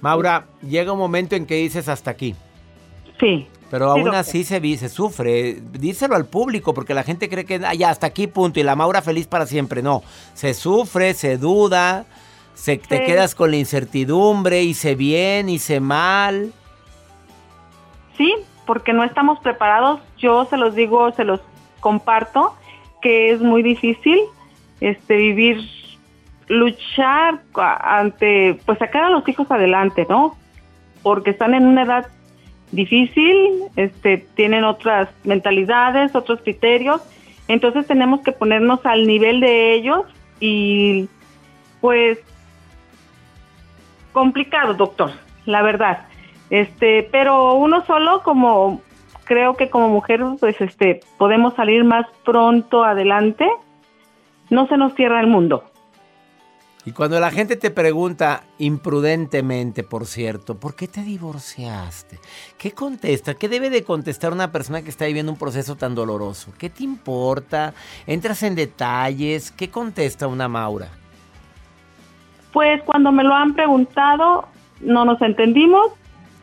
Maura, 0.00 0.46
llega 0.62 0.92
un 0.92 0.98
momento 0.98 1.34
en 1.36 1.44
que 1.44 1.56
dices 1.56 1.88
hasta 1.88 2.10
aquí. 2.10 2.34
Sí. 3.20 3.48
Pero 3.70 3.90
aún 3.90 4.14
así 4.14 4.44
se, 4.44 4.60
vi- 4.60 4.78
se 4.78 4.88
sufre. 4.88 5.58
Díselo 5.72 6.16
al 6.16 6.24
público 6.26 6.72
porque 6.72 6.94
la 6.94 7.02
gente 7.02 7.28
cree 7.28 7.44
que 7.44 7.60
"Ah, 7.64 7.74
ya 7.74 7.90
hasta 7.90 8.06
aquí 8.06 8.26
punto 8.26 8.58
y 8.60 8.62
la 8.62 8.74
Maura 8.76 9.02
feliz 9.02 9.26
para 9.26 9.44
siempre. 9.46 9.82
No, 9.82 10.02
se 10.34 10.54
sufre, 10.54 11.12
se 11.14 11.36
duda, 11.36 12.06
se, 12.54 12.78
te 12.78 13.04
quedas 13.04 13.34
con 13.34 13.50
la 13.50 13.58
incertidumbre, 13.58 14.62
hice 14.62 14.94
bien, 14.94 15.48
hice 15.50 15.80
mal. 15.80 16.52
Sí, 18.16 18.34
porque 18.66 18.92
no 18.92 19.04
estamos 19.04 19.38
preparados. 19.40 20.00
Yo 20.18 20.46
se 20.46 20.56
los 20.56 20.74
digo, 20.74 21.12
se 21.12 21.24
los 21.24 21.40
comparto, 21.80 22.54
que 23.02 23.30
es 23.32 23.40
muy 23.40 23.62
difícil 23.62 24.18
este 24.80 25.16
vivir, 25.16 25.60
luchar 26.48 27.42
ante, 27.54 28.58
pues 28.64 28.78
sacar 28.78 29.04
a 29.04 29.10
los 29.10 29.28
hijos 29.28 29.50
adelante, 29.50 30.06
¿no? 30.08 30.36
Porque 31.02 31.30
están 31.30 31.54
en 31.54 31.66
una 31.66 31.82
edad 31.82 32.06
difícil, 32.72 33.64
este, 33.76 34.26
tienen 34.34 34.64
otras 34.64 35.08
mentalidades, 35.24 36.14
otros 36.14 36.40
criterios, 36.42 37.02
entonces 37.48 37.86
tenemos 37.86 38.20
que 38.20 38.32
ponernos 38.32 38.84
al 38.84 39.06
nivel 39.06 39.40
de 39.40 39.74
ellos 39.74 40.02
y 40.40 41.08
pues 41.80 42.18
complicado, 44.12 44.74
doctor, 44.74 45.12
la 45.46 45.62
verdad. 45.62 46.06
Este, 46.50 47.08
pero 47.10 47.54
uno 47.54 47.84
solo 47.86 48.22
como 48.22 48.80
creo 49.24 49.56
que 49.56 49.68
como 49.68 49.88
mujer 49.90 50.24
pues 50.40 50.58
este 50.60 51.00
podemos 51.18 51.54
salir 51.54 51.84
más 51.84 52.06
pronto 52.24 52.84
adelante. 52.84 53.48
No 54.50 54.66
se 54.66 54.76
nos 54.78 54.94
cierra 54.94 55.20
el 55.20 55.26
mundo. 55.26 55.64
Y 56.88 56.92
cuando 56.92 57.20
la 57.20 57.30
gente 57.30 57.56
te 57.56 57.70
pregunta, 57.70 58.44
imprudentemente, 58.56 59.82
por 59.84 60.06
cierto, 60.06 60.54
¿por 60.58 60.74
qué 60.74 60.88
te 60.88 61.02
divorciaste? 61.02 62.18
¿Qué 62.56 62.72
contesta? 62.72 63.34
¿Qué 63.34 63.46
debe 63.46 63.68
de 63.68 63.84
contestar 63.84 64.32
una 64.32 64.50
persona 64.52 64.80
que 64.80 64.88
está 64.88 65.04
viviendo 65.04 65.30
un 65.30 65.36
proceso 65.36 65.76
tan 65.76 65.94
doloroso? 65.94 66.50
¿Qué 66.56 66.70
te 66.70 66.84
importa? 66.84 67.74
¿Entras 68.06 68.42
en 68.42 68.54
detalles? 68.54 69.50
¿Qué 69.50 69.68
contesta 69.68 70.28
una 70.28 70.48
Maura? 70.48 70.88
Pues 72.54 72.82
cuando 72.84 73.12
me 73.12 73.22
lo 73.22 73.34
han 73.34 73.52
preguntado, 73.52 74.48
no 74.80 75.04
nos 75.04 75.20
entendimos 75.20 75.88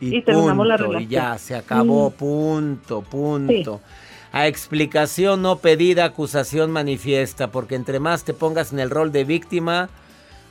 y, 0.00 0.22
terminamos 0.22 0.64
la 0.64 0.76
relación. 0.76 1.02
y 1.02 1.06
ya, 1.08 1.38
se 1.38 1.56
acabó, 1.56 2.10
Mm. 2.10 2.12
punto, 2.12 3.02
punto. 3.02 3.80
A 4.30 4.46
explicación 4.46 5.42
no 5.42 5.56
pedida, 5.58 6.04
acusación 6.04 6.70
manifiesta, 6.70 7.50
porque 7.50 7.74
entre 7.74 7.98
más 7.98 8.22
te 8.22 8.32
pongas 8.32 8.72
en 8.72 8.78
el 8.78 8.90
rol 8.90 9.10
de 9.10 9.24
víctima, 9.24 9.88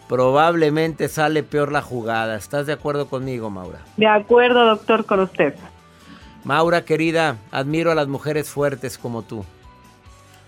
probablemente 0.07 1.07
sale 1.07 1.43
peor 1.43 1.71
la 1.71 1.81
jugada. 1.81 2.35
¿Estás 2.35 2.67
de 2.67 2.73
acuerdo 2.73 3.07
conmigo, 3.07 3.49
Maura? 3.49 3.79
De 3.97 4.07
acuerdo, 4.07 4.65
doctor, 4.65 5.05
con 5.05 5.21
usted. 5.21 5.55
Maura, 6.43 6.85
querida, 6.85 7.37
admiro 7.51 7.91
a 7.91 7.95
las 7.95 8.07
mujeres 8.07 8.49
fuertes 8.49 8.97
como 8.97 9.23
tú. 9.23 9.43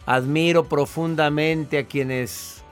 Admiro 0.05 0.65
profundamente 0.65 1.79
a 1.79 1.85
quienes 1.85 2.63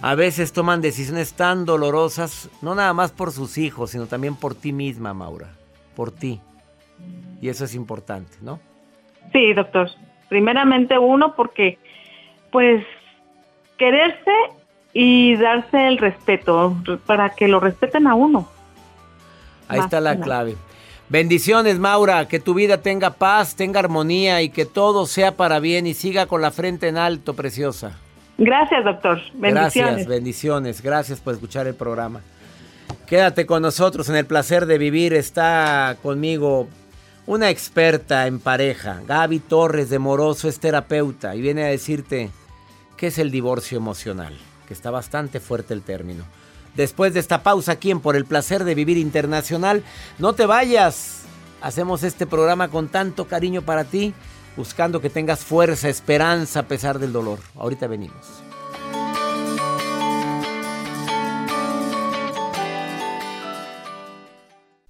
a 0.00 0.14
veces 0.14 0.52
toman 0.52 0.80
decisiones 0.80 1.34
tan 1.34 1.66
dolorosas, 1.66 2.48
no 2.62 2.74
nada 2.74 2.94
más 2.94 3.12
por 3.12 3.32
sus 3.32 3.58
hijos, 3.58 3.90
sino 3.90 4.06
también 4.06 4.36
por 4.36 4.54
ti 4.54 4.72
misma, 4.72 5.12
Maura. 5.12 5.48
Por 5.94 6.12
ti. 6.12 6.40
Y 7.42 7.48
eso 7.48 7.64
es 7.64 7.74
importante, 7.74 8.38
¿no? 8.40 8.60
Sí, 9.32 9.52
doctor. 9.52 9.90
Primeramente 10.28 10.98
uno 10.98 11.34
porque 11.34 11.78
pues 12.52 12.84
quererse 13.76 14.30
y 14.92 15.36
darse 15.36 15.88
el 15.88 15.98
respeto 15.98 16.76
para 17.06 17.30
que 17.30 17.48
lo 17.48 17.60
respeten 17.60 18.06
a 18.06 18.14
uno. 18.14 18.48
Ahí 19.68 19.78
Más 19.78 19.86
está 19.86 20.00
la 20.00 20.14
nada. 20.14 20.24
clave. 20.24 20.56
Bendiciones, 21.08 21.78
Maura. 21.78 22.26
Que 22.28 22.40
tu 22.40 22.54
vida 22.54 22.82
tenga 22.82 23.10
paz, 23.10 23.56
tenga 23.56 23.80
armonía 23.80 24.42
y 24.42 24.50
que 24.50 24.64
todo 24.64 25.06
sea 25.06 25.36
para 25.36 25.58
bien 25.60 25.86
y 25.86 25.94
siga 25.94 26.26
con 26.26 26.40
la 26.40 26.50
frente 26.50 26.88
en 26.88 26.96
alto, 26.96 27.34
preciosa. 27.34 27.98
Gracias, 28.38 28.84
doctor. 28.84 29.20
Bendiciones. 29.34 29.74
Gracias, 29.74 30.06
bendiciones. 30.06 30.82
Gracias 30.82 31.20
por 31.20 31.34
escuchar 31.34 31.66
el 31.66 31.74
programa. 31.74 32.20
Quédate 33.06 33.44
con 33.44 33.62
nosotros 33.62 34.08
en 34.08 34.16
el 34.16 34.24
placer 34.24 34.66
de 34.66 34.78
vivir. 34.78 35.12
Está 35.12 35.96
conmigo 36.02 36.68
una 37.26 37.50
experta 37.50 38.26
en 38.26 38.40
pareja. 38.40 39.02
Gaby 39.06 39.40
Torres 39.40 39.90
de 39.90 39.98
Moroso 39.98 40.48
es 40.48 40.58
terapeuta 40.60 41.34
y 41.34 41.40
viene 41.40 41.64
a 41.64 41.68
decirte 41.68 42.30
qué 42.96 43.08
es 43.08 43.18
el 43.18 43.30
divorcio 43.30 43.78
emocional, 43.78 44.36
que 44.70 44.74
está 44.74 44.92
bastante 44.92 45.40
fuerte 45.40 45.74
el 45.74 45.82
término. 45.82 46.22
Después 46.76 47.12
de 47.12 47.18
esta 47.18 47.42
pausa 47.42 47.72
aquí 47.72 47.90
en 47.90 47.98
Por 47.98 48.14
el 48.14 48.24
placer 48.24 48.62
de 48.62 48.76
vivir 48.76 48.98
internacional, 48.98 49.82
no 50.20 50.32
te 50.34 50.46
vayas. 50.46 51.22
Hacemos 51.60 52.04
este 52.04 52.24
programa 52.24 52.68
con 52.68 52.86
tanto 52.86 53.26
cariño 53.26 53.62
para 53.62 53.82
ti, 53.82 54.14
buscando 54.56 55.00
que 55.00 55.10
tengas 55.10 55.40
fuerza, 55.40 55.88
esperanza 55.88 56.60
a 56.60 56.68
pesar 56.68 57.00
del 57.00 57.12
dolor. 57.12 57.40
Ahorita 57.56 57.88
venimos. 57.88 58.49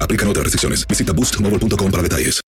Aplican 0.00 0.28
otras 0.28 0.44
restricciones. 0.44 0.86
Visita 0.86 1.12
boostmobile.com 1.12 1.90
para 1.90 2.02
detalles. 2.02 2.40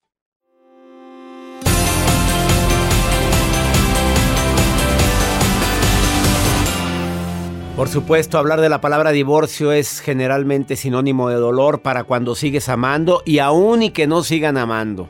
Por 7.80 7.88
supuesto, 7.88 8.36
hablar 8.36 8.60
de 8.60 8.68
la 8.68 8.82
palabra 8.82 9.10
divorcio 9.10 9.72
es 9.72 10.00
generalmente 10.00 10.76
sinónimo 10.76 11.30
de 11.30 11.36
dolor 11.36 11.80
para 11.80 12.04
cuando 12.04 12.34
sigues 12.34 12.68
amando 12.68 13.22
y 13.24 13.38
aún 13.38 13.82
y 13.82 13.88
que 13.88 14.06
no 14.06 14.22
sigan 14.22 14.58
amando. 14.58 15.08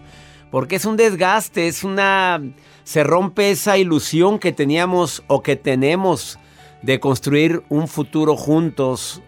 Porque 0.53 0.77
es 0.77 0.85
un 0.85 0.97
desgaste, 0.97 1.67
es 1.67 1.83
una... 1.83 2.41
se 2.85 3.03
rompe 3.03 3.51
esa 3.51 3.77
ilusión 3.77 4.39
que 4.39 4.53
teníamos 4.53 5.25
o 5.27 5.43
que 5.43 5.57
tenemos 5.57 6.39
de 6.83 7.01
construir 7.01 7.65
un 7.71 7.89
futuro 7.89 8.37
juntos. 8.37 9.21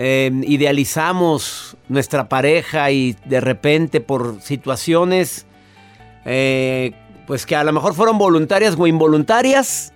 Eh, 0.00 0.30
idealizamos 0.44 1.76
nuestra 1.88 2.28
pareja 2.28 2.88
y 2.92 3.16
de 3.24 3.40
repente 3.40 4.00
por 4.00 4.40
situaciones 4.40 5.44
eh, 6.24 6.92
pues 7.26 7.44
que 7.46 7.56
a 7.56 7.64
lo 7.64 7.72
mejor 7.72 7.94
fueron 7.94 8.16
voluntarias 8.16 8.76
o 8.78 8.86
involuntarias, 8.86 9.92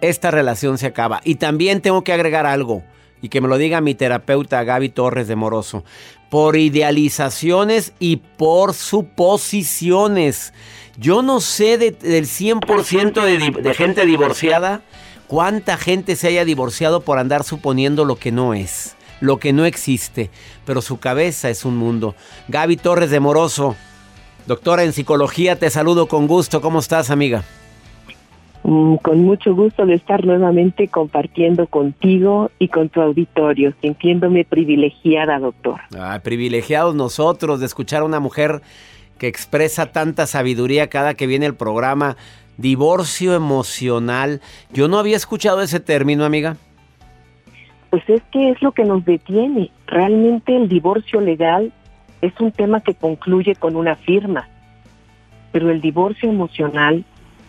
esta 0.00 0.30
relación 0.32 0.78
se 0.78 0.86
acaba. 0.86 1.20
Y 1.24 1.36
también 1.36 1.80
tengo 1.80 2.02
que 2.02 2.12
agregar 2.12 2.44
algo, 2.44 2.82
y 3.22 3.28
que 3.28 3.40
me 3.40 3.46
lo 3.48 3.56
diga 3.56 3.80
mi 3.80 3.94
terapeuta 3.94 4.64
Gaby 4.64 4.88
Torres 4.88 5.28
de 5.28 5.36
Moroso, 5.36 5.84
por 6.28 6.56
idealizaciones 6.56 7.92
y 8.00 8.16
por 8.16 8.74
suposiciones. 8.74 10.52
Yo 10.98 11.22
no 11.22 11.40
sé 11.40 11.78
de- 11.78 11.92
del 11.92 12.26
100% 12.26 13.22
de, 13.22 13.38
di- 13.38 13.50
de 13.62 13.74
gente 13.74 14.04
divorciada, 14.06 14.82
cuánta 15.28 15.76
gente 15.76 16.16
se 16.16 16.28
haya 16.28 16.44
divorciado 16.44 17.00
por 17.02 17.18
andar 17.18 17.44
suponiendo 17.44 18.04
lo 18.04 18.16
que 18.16 18.32
no 18.32 18.54
es, 18.54 18.96
lo 19.20 19.38
que 19.38 19.52
no 19.52 19.64
existe, 19.64 20.30
pero 20.64 20.80
su 20.82 20.98
cabeza 20.98 21.50
es 21.50 21.64
un 21.64 21.76
mundo. 21.76 22.14
Gaby 22.48 22.76
Torres 22.76 23.10
de 23.10 23.20
Moroso, 23.20 23.76
doctora 24.46 24.84
en 24.84 24.92
psicología, 24.92 25.58
te 25.58 25.70
saludo 25.70 26.06
con 26.06 26.26
gusto. 26.26 26.60
¿Cómo 26.60 26.78
estás, 26.80 27.10
amiga? 27.10 27.44
Mm, 28.62 28.96
Con 28.96 29.24
mucho 29.24 29.54
gusto 29.54 29.86
de 29.86 29.94
estar 29.94 30.24
nuevamente 30.24 30.88
compartiendo 30.88 31.66
contigo 31.66 32.50
y 32.58 32.68
con 32.68 32.88
tu 32.88 33.00
auditorio, 33.00 33.72
sintiéndome 33.80 34.44
privilegiada, 34.44 35.38
doctor. 35.38 35.80
Ah, 35.98 36.20
privilegiados 36.22 36.94
nosotros 36.94 37.60
de 37.60 37.66
escuchar 37.66 38.02
a 38.02 38.04
una 38.04 38.20
mujer 38.20 38.60
que 39.18 39.28
expresa 39.28 39.86
tanta 39.86 40.26
sabiduría 40.26 40.88
cada 40.88 41.14
que 41.14 41.26
viene 41.26 41.46
el 41.46 41.54
programa. 41.54 42.16
Divorcio 42.58 43.34
emocional. 43.34 44.42
Yo 44.72 44.88
no 44.88 44.98
había 44.98 45.16
escuchado 45.16 45.62
ese 45.62 45.80
término, 45.80 46.24
amiga. 46.26 46.56
Pues 47.90 48.08
es 48.08 48.22
que 48.32 48.50
es 48.50 48.62
lo 48.62 48.72
que 48.72 48.84
nos 48.84 49.04
detiene. 49.04 49.70
Realmente 49.86 50.56
el 50.56 50.68
divorcio 50.68 51.20
legal 51.20 51.72
es 52.22 52.32
un 52.40 52.52
tema 52.52 52.80
que 52.80 52.94
concluye 52.94 53.54
con 53.56 53.76
una 53.76 53.96
firma, 53.96 54.48
pero 55.52 55.70
el 55.70 55.80
divorcio 55.80 56.28
emocional 56.28 57.04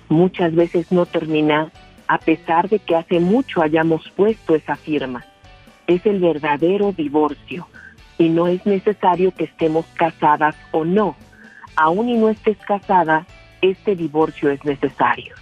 muchas 0.10 0.54
veces 0.56 0.91
no 0.91 1.06
termina 1.06 1.71
a 2.08 2.17
pesar 2.17 2.67
de 2.69 2.80
que 2.80 2.95
hace 2.95 3.19
mucho 3.19 3.62
hayamos 3.62 4.10
puesto 4.15 4.56
esa 4.56 4.75
firma. 4.75 5.25
Es 5.88 6.06
el 6.06 6.19
verdadero 6.19 6.91
divorcio 6.91 7.67
y 8.17 8.30
no 8.30 8.47
es 8.47 8.65
necesario 8.65 9.34
que 9.34 9.45
estemos 9.45 9.86
casadas 9.95 10.56
o 10.71 10.84
no. 10.84 11.15
Aún 11.75 12.10
y 12.10 12.17
no 12.17 12.30
estés 12.30 12.58
casada, 12.67 13.25
este 13.62 13.95
divorcio 13.95 14.49
es 14.49 14.63
necesario. 14.65 15.36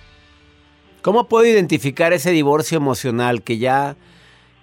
¿Cómo 1.01 1.27
puedo 1.27 1.45
identificar 1.45 2.13
ese 2.13 2.31
divorcio 2.31 2.77
emocional 2.77 3.41
que 3.41 3.57
ya 3.57 3.95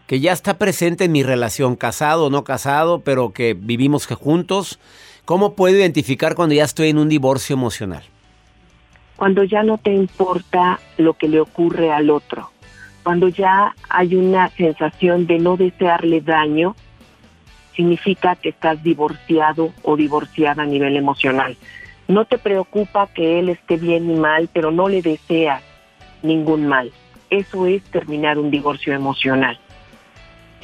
que 0.07 0.21
ya 0.21 0.33
está 0.33 0.59
presente 0.59 1.05
en 1.05 1.13
mi 1.13 1.23
relación, 1.23 1.77
casado 1.77 2.27
o 2.27 2.31
no 2.31 2.45
casado, 2.45 3.01
pero 3.01 3.33
que 3.33 3.55
vivimos 3.55 4.07
juntos? 4.07 4.79
¿Cómo 5.25 5.55
puedo 5.55 5.77
identificar 5.77 6.35
cuando 6.35 6.55
ya 6.55 6.65
estoy 6.65 6.91
en 6.91 6.99
un 6.99 7.09
divorcio 7.09 7.55
emocional? 7.55 8.05
cuando 9.17 9.45
ya 9.45 9.63
no 9.63 9.79
te 9.79 9.93
importa 9.93 10.79
lo 10.99 11.15
que 11.15 11.29
le 11.29 11.41
ocurre 11.41 11.91
al 11.91 12.11
otro, 12.11 12.51
cuando 13.03 13.29
ya 13.29 13.75
hay 13.89 14.15
una 14.15 14.49
sensación 14.51 15.27
de 15.27 15.39
no 15.39 15.57
desearle 15.57 16.21
daño, 16.21 16.77
significa 17.75 18.37
que 18.37 18.51
estás 18.51 18.83
divorciado 18.83 19.73
o 19.83 19.97
divorciada 19.97 20.63
a 20.63 20.67
nivel 20.67 20.97
emocional. 20.97 21.57
No 22.09 22.25
te 22.25 22.39
preocupa 22.39 23.09
que 23.09 23.39
él 23.39 23.49
esté 23.49 23.77
bien 23.77 24.11
y 24.11 24.15
mal, 24.15 24.49
pero 24.53 24.71
no 24.71 24.89
le 24.89 25.03
deseas 25.03 25.63
ningún 26.23 26.67
mal. 26.67 26.93
Eso 27.31 27.67
es 27.67 27.83
terminar 27.85 28.39
un 28.39 28.51
divorcio 28.51 28.95
emocional. 28.95 29.59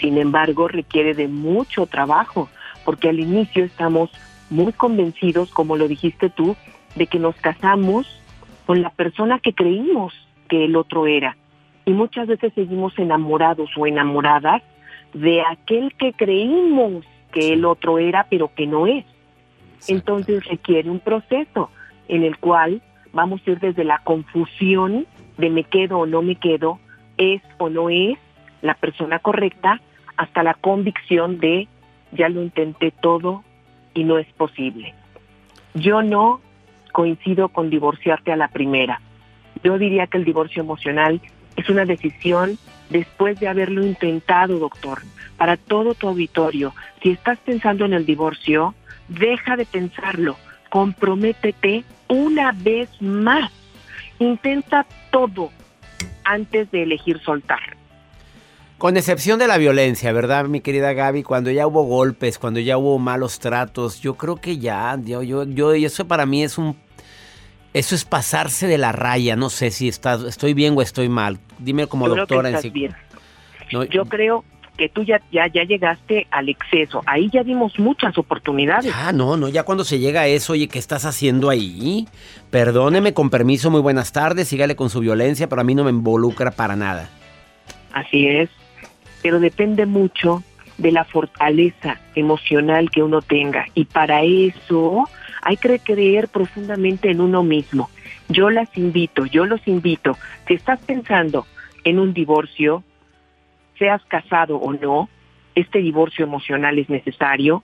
Sin 0.02 0.18
embargo, 0.18 0.66
requiere 0.66 1.14
de 1.14 1.28
mucho 1.28 1.86
trabajo, 1.86 2.50
porque 2.84 3.08
al 3.08 3.20
inicio 3.20 3.64
estamos 3.64 4.10
muy 4.50 4.72
convencidos, 4.72 5.52
como 5.52 5.76
lo 5.76 5.86
dijiste 5.86 6.28
tú, 6.28 6.56
de 6.96 7.06
que 7.06 7.20
nos 7.20 7.36
casamos 7.36 8.20
con 8.66 8.82
la 8.82 8.90
persona 8.90 9.38
que 9.38 9.54
creímos 9.54 10.12
que 10.48 10.64
el 10.64 10.74
otro 10.74 11.06
era. 11.06 11.36
Y 11.84 11.92
muchas 11.92 12.26
veces 12.26 12.52
seguimos 12.54 12.98
enamorados 12.98 13.70
o 13.76 13.86
enamoradas 13.86 14.62
de 15.14 15.40
aquel 15.42 15.94
que 15.94 16.12
creímos 16.14 17.04
que 17.32 17.52
el 17.52 17.64
otro 17.64 17.98
era, 17.98 18.26
pero 18.28 18.52
que 18.54 18.66
no 18.66 18.88
es. 18.88 19.04
Entonces 19.86 20.44
requiere 20.46 20.90
un 20.90 20.98
proceso 20.98 21.70
en 22.08 22.24
el 22.24 22.38
cual 22.38 22.82
vamos 23.12 23.40
a 23.46 23.52
ir 23.52 23.60
desde 23.60 23.84
la 23.84 23.98
confusión 23.98 25.06
de 25.38 25.48
me 25.48 25.62
quedo 25.62 26.00
o 26.00 26.06
no 26.06 26.22
me 26.22 26.34
quedo, 26.34 26.80
es 27.18 27.40
o 27.58 27.68
no 27.68 27.88
es 27.88 28.18
la 28.62 28.74
persona 28.74 29.20
correcta, 29.20 29.80
hasta 30.16 30.42
la 30.42 30.54
convicción 30.54 31.38
de 31.38 31.68
ya 32.12 32.28
lo 32.28 32.42
intenté 32.42 32.90
todo 32.90 33.42
y 33.94 34.04
no 34.04 34.18
es 34.18 34.26
posible. 34.34 34.94
Yo 35.74 36.02
no 36.02 36.40
coincido 36.92 37.48
con 37.48 37.70
divorciarte 37.70 38.32
a 38.32 38.36
la 38.36 38.48
primera. 38.48 39.00
Yo 39.64 39.78
diría 39.78 40.06
que 40.06 40.18
el 40.18 40.24
divorcio 40.24 40.62
emocional 40.62 41.20
es 41.56 41.68
una 41.68 41.84
decisión 41.84 42.58
después 42.90 43.40
de 43.40 43.48
haberlo 43.48 43.84
intentado, 43.84 44.58
doctor. 44.58 45.02
Para 45.36 45.56
todo 45.56 45.94
tu 45.94 46.08
auditorio, 46.08 46.74
si 47.02 47.10
estás 47.10 47.38
pensando 47.38 47.84
en 47.84 47.94
el 47.94 48.06
divorcio, 48.06 48.74
deja 49.08 49.56
de 49.56 49.66
pensarlo, 49.66 50.36
comprométete 50.70 51.84
una 52.08 52.52
vez 52.52 52.90
más. 53.00 53.50
Intenta 54.18 54.86
todo 55.10 55.50
antes 56.24 56.70
de 56.70 56.82
elegir 56.82 57.18
soltar. 57.20 57.71
Con 58.82 58.96
excepción 58.96 59.38
de 59.38 59.46
la 59.46 59.58
violencia, 59.58 60.10
¿verdad, 60.10 60.46
mi 60.46 60.60
querida 60.60 60.92
Gaby? 60.92 61.22
Cuando 61.22 61.52
ya 61.52 61.68
hubo 61.68 61.84
golpes, 61.84 62.36
cuando 62.36 62.58
ya 62.58 62.78
hubo 62.78 62.98
malos 62.98 63.38
tratos, 63.38 64.00
yo 64.00 64.14
creo 64.14 64.34
que 64.34 64.58
ya, 64.58 64.98
yo, 65.04 65.22
yo, 65.22 65.44
yo 65.44 65.76
y 65.76 65.84
eso 65.84 66.08
para 66.08 66.26
mí 66.26 66.42
es 66.42 66.58
un, 66.58 66.74
eso 67.74 67.94
es 67.94 68.04
pasarse 68.04 68.66
de 68.66 68.78
la 68.78 68.90
raya. 68.90 69.36
No 69.36 69.50
sé 69.50 69.70
si 69.70 69.86
está, 69.86 70.18
estoy 70.26 70.52
bien 70.52 70.74
o 70.76 70.82
estoy 70.82 71.08
mal. 71.08 71.38
Dime 71.60 71.86
como 71.86 72.08
Yo 72.08 72.14
creo 72.14 72.26
que 72.26 72.34
doctora 72.34 72.60
en 72.60 72.72
bien. 72.72 72.96
No, 73.70 73.84
Yo 73.84 74.04
creo 74.06 74.42
que 74.76 74.88
tú 74.88 75.04
ya, 75.04 75.22
ya, 75.30 75.46
ya 75.46 75.62
llegaste 75.62 76.26
al 76.32 76.48
exceso. 76.48 77.02
Ahí 77.06 77.30
ya 77.32 77.44
dimos 77.44 77.78
muchas 77.78 78.18
oportunidades. 78.18 78.92
Ah, 78.92 79.12
no, 79.12 79.36
no, 79.36 79.48
ya 79.48 79.62
cuando 79.62 79.84
se 79.84 80.00
llega 80.00 80.22
a 80.22 80.26
eso, 80.26 80.54
oye, 80.54 80.66
¿qué 80.66 80.80
estás 80.80 81.04
haciendo 81.04 81.50
ahí? 81.50 82.08
Perdóneme, 82.50 83.14
con 83.14 83.30
permiso, 83.30 83.70
muy 83.70 83.80
buenas 83.80 84.10
tardes, 84.10 84.48
sígale 84.48 84.74
con 84.74 84.90
su 84.90 84.98
violencia, 84.98 85.48
pero 85.48 85.60
a 85.60 85.64
mí 85.64 85.76
no 85.76 85.84
me 85.84 85.90
involucra 85.90 86.50
para 86.50 86.74
nada. 86.74 87.08
Así 87.92 88.26
es. 88.26 88.50
Pero 89.22 89.40
depende 89.40 89.86
mucho 89.86 90.42
de 90.78 90.92
la 90.92 91.04
fortaleza 91.04 92.00
emocional 92.14 92.90
que 92.90 93.02
uno 93.02 93.22
tenga. 93.22 93.66
Y 93.74 93.84
para 93.84 94.22
eso 94.22 95.08
hay 95.42 95.56
que 95.56 95.78
creer 95.78 96.28
profundamente 96.28 97.10
en 97.10 97.20
uno 97.20 97.42
mismo. 97.42 97.90
Yo 98.28 98.50
las 98.50 98.76
invito, 98.76 99.26
yo 99.26 99.44
los 99.44 99.66
invito, 99.66 100.16
si 100.46 100.54
estás 100.54 100.80
pensando 100.80 101.46
en 101.84 101.98
un 101.98 102.14
divorcio, 102.14 102.82
seas 103.78 104.02
casado 104.06 104.56
o 104.56 104.72
no, 104.72 105.08
este 105.54 105.80
divorcio 105.80 106.24
emocional 106.24 106.78
es 106.78 106.88
necesario 106.88 107.62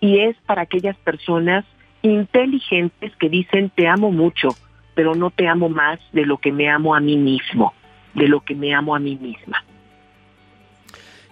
y 0.00 0.20
es 0.20 0.36
para 0.46 0.62
aquellas 0.62 0.96
personas 0.96 1.64
inteligentes 2.02 3.14
que 3.16 3.28
dicen 3.28 3.70
te 3.70 3.86
amo 3.86 4.10
mucho, 4.10 4.48
pero 4.94 5.14
no 5.14 5.30
te 5.30 5.46
amo 5.46 5.68
más 5.68 6.00
de 6.12 6.24
lo 6.24 6.38
que 6.38 6.50
me 6.50 6.68
amo 6.70 6.94
a 6.94 7.00
mí 7.00 7.16
mismo, 7.16 7.74
de 8.14 8.26
lo 8.26 8.40
que 8.40 8.54
me 8.54 8.74
amo 8.74 8.96
a 8.96 8.98
mí 8.98 9.16
misma. 9.16 9.62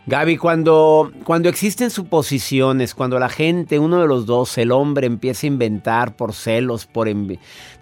Gaby, 0.09 0.39
cuando, 0.39 1.13
cuando 1.25 1.51
existen 1.51 1.91
suposiciones, 1.91 2.95
cuando 2.95 3.19
la 3.19 3.29
gente, 3.29 3.79
uno 3.79 4.01
de 4.01 4.07
los 4.09 4.25
dos, 4.25 4.57
el 4.57 4.73
hombre, 4.73 5.07
empieza 5.07 5.47
a 5.47 5.49
inventar 5.49 6.17
por 6.17 6.33
celos, 6.33 6.87
por 6.87 7.11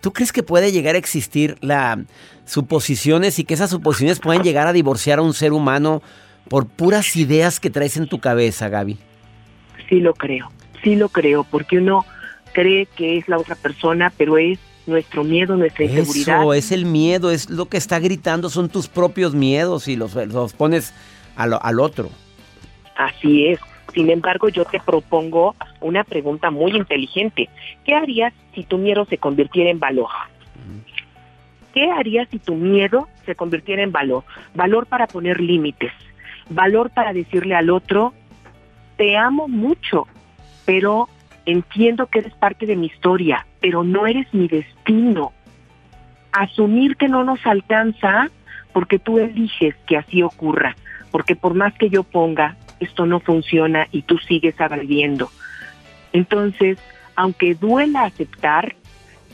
¿tú 0.01 0.13
crees 0.13 0.33
que 0.33 0.43
puede 0.43 0.73
llegar 0.73 0.97
a 0.97 0.99
existir 0.99 1.57
la 1.61 2.05
suposiciones 2.45 3.39
y 3.39 3.45
que 3.45 3.55
esas 3.55 3.71
suposiciones 3.71 4.19
pueden 4.19 4.43
llegar 4.43 4.67
a 4.67 4.73
divorciar 4.73 5.21
a 5.21 5.23
un 5.23 5.35
ser 5.35 5.53
humano 5.53 6.03
por 6.49 6.67
puras 6.67 7.15
ideas 7.15 7.61
que 7.61 7.71
traes 7.71 7.97
en 7.97 8.09
tu 8.09 8.19
cabeza, 8.19 8.69
Gaby? 8.69 8.99
Sí 9.89 10.01
lo 10.01 10.13
creo, 10.13 10.51
sí 10.83 10.97
lo 10.97 11.09
creo, 11.11 11.45
porque 11.45 11.79
uno 11.79 12.05
cree 12.53 12.87
que 12.87 13.19
es 13.19 13.29
la 13.29 13.39
otra 13.39 13.55
persona, 13.55 14.13
pero 14.17 14.37
es 14.37 14.59
nuestro 14.89 15.23
miedo, 15.23 15.55
nuestra 15.55 15.85
inseguridad. 15.85 16.41
Eso, 16.41 16.55
es 16.55 16.73
el 16.73 16.87
miedo, 16.87 17.31
es 17.31 17.51
lo 17.51 17.67
que 17.67 17.77
está 17.77 18.01
gritando, 18.01 18.51
son 18.51 18.69
tus 18.69 18.89
propios 18.89 19.33
miedos 19.33 19.87
y 19.87 19.95
los, 19.95 20.17
los 20.17 20.55
pones 20.55 20.93
al, 21.37 21.59
al 21.61 21.81
otro. 21.81 22.11
Así 22.97 23.49
es. 23.49 23.61
Sin 23.95 24.11
embargo, 24.11 24.49
yo 24.49 24.65
te 24.65 24.81
propongo 24.81 25.55
una 25.81 26.05
pregunta 26.05 26.51
muy 26.51 26.73
inteligente. 26.73 27.49
¿Qué 27.85 27.95
harías 27.95 28.33
si 28.55 28.65
tu 28.65 28.79
miedo 28.79 29.07
se 29.07 29.19
convirtiera 29.19 29.71
en 29.71 29.79
valor? 29.79 30.11
¿Qué 31.73 31.91
harías 31.91 32.27
si 32.31 32.39
tu 32.39 32.55
miedo 32.55 33.07
se 33.27 33.35
convirtiera 33.35 33.83
en 33.83 33.93
valor? 33.93 34.25
Valor 34.55 34.87
para 34.87 35.07
poner 35.07 35.41
límites, 35.41 35.93
valor 36.49 36.91
para 36.91 37.13
decirle 37.13 37.55
al 37.55 37.69
otro, 37.69 38.15
te 38.97 39.17
amo 39.17 39.47
mucho, 39.47 40.07
pero 40.65 41.09
entiendo 41.45 42.07
que 42.07 42.21
eres 42.21 42.33
parte 42.35 42.65
de 42.65 42.77
mi 42.77 42.87
historia, 42.87 43.47
pero 43.61 43.85
no 43.85 44.07
eres 44.07 44.27
mi 44.33 44.49
destino. 44.49 45.33
Asumir 46.33 46.97
que 46.97 47.09
no 47.09 47.25
nos 47.25 47.45
alcanza 47.47 48.31
porque 48.73 48.99
tú 48.99 49.19
eliges 49.19 49.75
que 49.87 49.99
así 49.99 50.23
ocurra, 50.23 50.77
porque 51.11 51.37
por 51.37 51.55
más 51.55 51.75
que 51.75 51.89
yo 51.89 52.03
ponga, 52.03 52.57
esto 52.81 53.07
no 53.07 53.21
funciona 53.21 53.87
y 53.93 54.03
tú 54.03 54.19
sigues 54.19 54.61
agrediendo. 54.61 55.31
Entonces, 56.13 56.79
aunque 57.15 57.55
duela 57.55 58.05
aceptar, 58.05 58.75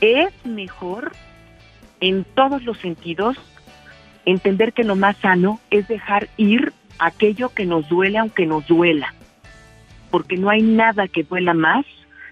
es 0.01 0.33
mejor 0.45 1.11
en 1.99 2.23
todos 2.23 2.63
los 2.63 2.77
sentidos 2.79 3.37
entender 4.25 4.73
que 4.73 4.83
lo 4.83 4.95
más 4.95 5.17
sano 5.17 5.59
es 5.69 5.87
dejar 5.87 6.29
ir 6.37 6.73
aquello 6.99 7.49
que 7.49 7.65
nos 7.65 7.87
duele 7.89 8.17
aunque 8.17 8.45
nos 8.45 8.65
duela, 8.67 9.13
porque 10.11 10.37
no 10.37 10.49
hay 10.49 10.61
nada 10.61 11.07
que 11.07 11.23
duela 11.23 11.53
más 11.53 11.85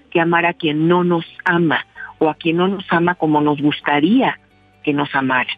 que 0.10 0.20
amar 0.20 0.46
a 0.46 0.54
quien 0.54 0.88
no 0.88 1.04
nos 1.04 1.26
ama 1.46 1.86
o 2.20 2.30
a 2.30 2.36
quien 2.36 2.58
no 2.58 2.68
nos 2.68 2.86
ama 2.90 3.16
como 3.16 3.42
nos 3.42 3.62
gustaría 3.62 4.40
que 4.84 4.94
nos 4.94 5.14
amara. 5.16 5.50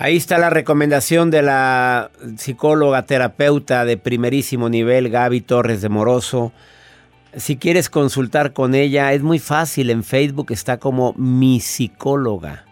Ahí 0.00 0.16
está 0.16 0.38
la 0.38 0.48
recomendación 0.48 1.32
de 1.32 1.42
la 1.42 2.12
psicóloga 2.36 3.02
terapeuta 3.02 3.84
de 3.84 3.96
primerísimo 3.96 4.68
nivel, 4.68 5.08
Gaby 5.08 5.40
Torres 5.40 5.82
de 5.82 5.88
Moroso. 5.88 6.52
Si 7.36 7.56
quieres 7.56 7.90
consultar 7.90 8.52
con 8.52 8.76
ella, 8.76 9.12
es 9.12 9.22
muy 9.22 9.40
fácil. 9.40 9.90
En 9.90 10.04
Facebook 10.04 10.52
está 10.52 10.76
como 10.76 11.14
mi 11.14 11.58
psicóloga. 11.58 12.64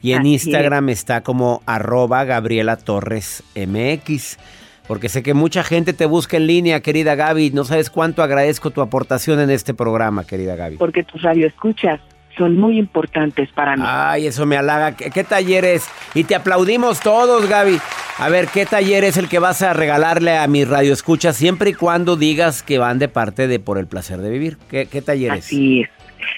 Y 0.00 0.12
en 0.12 0.24
Instagram 0.24 0.88
está 0.90 1.22
como 1.22 1.62
arroba 1.66 2.22
Gabriela 2.22 2.76
Torres 2.76 3.42
MX. 3.56 4.38
Porque 4.86 5.08
sé 5.08 5.24
que 5.24 5.34
mucha 5.34 5.64
gente 5.64 5.92
te 5.92 6.06
busca 6.06 6.36
en 6.36 6.46
línea, 6.46 6.80
querida 6.80 7.16
Gaby. 7.16 7.50
No 7.50 7.64
sabes 7.64 7.90
cuánto 7.90 8.22
agradezco 8.22 8.70
tu 8.70 8.82
aportación 8.82 9.40
en 9.40 9.50
este 9.50 9.74
programa, 9.74 10.24
querida 10.24 10.54
Gaby. 10.54 10.76
Porque 10.76 11.02
tu 11.02 11.18
radio 11.18 11.48
escuchas 11.48 11.98
son 12.36 12.56
muy 12.58 12.78
importantes 12.78 13.50
para 13.52 13.76
mí. 13.76 13.82
Ay, 13.86 14.26
eso 14.26 14.46
me 14.46 14.56
halaga. 14.56 14.96
¿Qué, 14.96 15.10
¿Qué, 15.10 15.24
talleres? 15.24 15.88
Y 16.14 16.24
te 16.24 16.34
aplaudimos 16.34 17.00
todos, 17.00 17.48
Gaby. 17.48 17.78
A 18.18 18.28
ver, 18.28 18.48
¿qué 18.48 18.66
taller 18.66 19.04
es 19.04 19.16
el 19.16 19.28
que 19.28 19.38
vas 19.38 19.62
a 19.62 19.72
regalarle 19.72 20.36
a 20.36 20.46
mi 20.46 20.64
radio 20.64 20.92
escucha 20.92 21.32
siempre 21.32 21.70
y 21.70 21.74
cuando 21.74 22.16
digas 22.16 22.62
que 22.62 22.78
van 22.78 22.98
de 22.98 23.08
parte 23.08 23.48
de 23.48 23.58
Por 23.58 23.78
el 23.78 23.86
Placer 23.86 24.18
de 24.18 24.30
Vivir? 24.30 24.58
¿Qué, 24.68 24.86
qué 24.86 25.02
taller 25.02 25.32
es? 25.32 25.46
Así 25.46 25.80
es. 25.82 25.88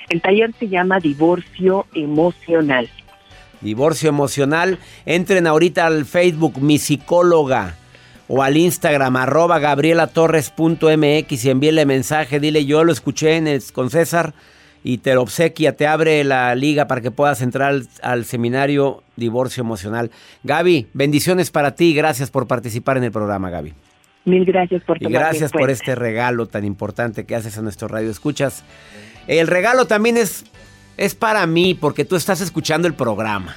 El 0.09 0.23
taller 0.23 0.53
se 0.59 0.69
llama 0.69 1.01
Divorcio 1.01 1.87
Emocional. 1.95 2.89
Divorcio 3.61 4.09
Emocional. 4.09 4.79
Entren 5.05 5.47
ahorita 5.47 5.87
al 5.87 6.05
Facebook 6.05 6.61
Mi 6.61 6.79
Psicóloga 6.79 7.75
o 8.29 8.43
al 8.43 8.57
Instagram 8.57 9.17
arroba 9.17 9.59
gabrielatorres.mx 9.59 11.45
y 11.45 11.51
envíenle 11.51 11.87
mensaje. 11.87 12.41
Dile, 12.41 12.65
yo 12.65 12.85
lo 12.85 12.93
escuché 12.93 13.37
en 13.37 13.49
el, 13.49 13.63
con 13.73 13.91
César 13.91 14.35
y 14.85 14.99
te 14.99 15.15
lo 15.15 15.23
obsequia, 15.23 15.75
te 15.77 15.89
abre 15.89 16.23
la 16.23 16.55
liga 16.55 16.87
para 16.87 17.01
que 17.01 17.11
puedas 17.11 17.43
entrar 17.43 17.71
al, 17.71 17.89
al, 18.03 18.25
seminario 18.27 19.03
Divorcio 19.17 19.63
Emocional. 19.63 20.11
Gaby, 20.45 20.89
bendiciones 20.93 21.51
para 21.51 21.75
ti 21.75 21.95
gracias 21.95 22.31
por 22.31 22.47
participar 22.47 22.99
en 22.99 23.05
el 23.05 23.11
programa, 23.11 23.51
Gaby. 23.51 23.73
Mil 24.27 24.45
gracias 24.45 24.83
por 24.85 25.03
Y 25.03 25.07
gracias 25.07 25.53
por 25.53 25.71
este 25.71 25.95
regalo 25.95 26.47
tan 26.47 26.65
importante 26.65 27.25
que 27.25 27.35
haces 27.35 27.59
a 27.59 27.63
nuestro 27.63 27.89
radio. 27.89 28.11
Escuchas. 28.11 28.65
El 29.27 29.47
regalo 29.47 29.87
también 29.87 30.17
es, 30.17 30.45
es 30.97 31.15
para 31.15 31.47
mí 31.47 31.75
porque 31.75 32.05
tú 32.05 32.17
estás 32.17 32.41
escuchando 32.41 32.87
el 32.87 32.95
programa. 32.95 33.57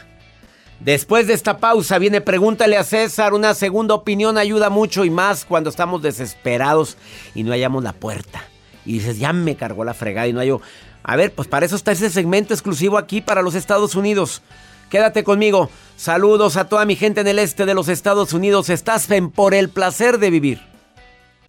Después 0.80 1.26
de 1.28 1.34
esta 1.34 1.58
pausa 1.58 1.98
viene 1.98 2.22
Pregúntale 2.22 2.78
a 2.78 2.84
César. 2.84 3.34
Una 3.34 3.54
segunda 3.54 3.96
opinión 3.96 4.38
ayuda 4.38 4.70
mucho 4.70 5.06
y 5.06 5.10
más 5.10 5.46
cuando 5.46 5.70
estamos 5.70 6.02
desesperados 6.02 6.98
y 7.34 7.44
no 7.44 7.52
hallamos 7.52 7.84
la 7.84 7.94
puerta. 7.94 8.44
Y 8.86 8.94
dices, 8.94 9.20
ya 9.20 9.34
me 9.34 9.56
cargó 9.56 9.84
la 9.84 9.94
fregada 9.94 10.28
y 10.28 10.34
no 10.34 10.40
hallo. 10.40 10.62
A 11.08 11.16
ver, 11.16 11.34
pues 11.34 11.48
para 11.48 11.66
eso 11.66 11.78
está 11.78 11.94
ese 11.94 12.10
segmento 12.10 12.54
exclusivo 12.54 12.98
aquí 12.98 13.22
para 13.22 13.42
los 13.42 13.56
Estados 13.56 13.96
Unidos. 13.96 14.42
Quédate 14.90 15.24
conmigo. 15.24 15.70
Saludos 15.96 16.58
a 16.58 16.68
toda 16.68 16.86
mi 16.86 16.98
gente 16.98 17.22
en 17.22 17.28
el 17.28 17.40
este 17.40 17.66
de 17.66 17.74
los 17.74 17.88
Estados 17.88 18.34
Unidos. 18.34 18.70
Estás 18.70 19.10
en 19.10 19.32
por 19.32 19.54
el 19.54 19.70
placer 19.70 20.20
de 20.20 20.30
vivir. 20.30 20.77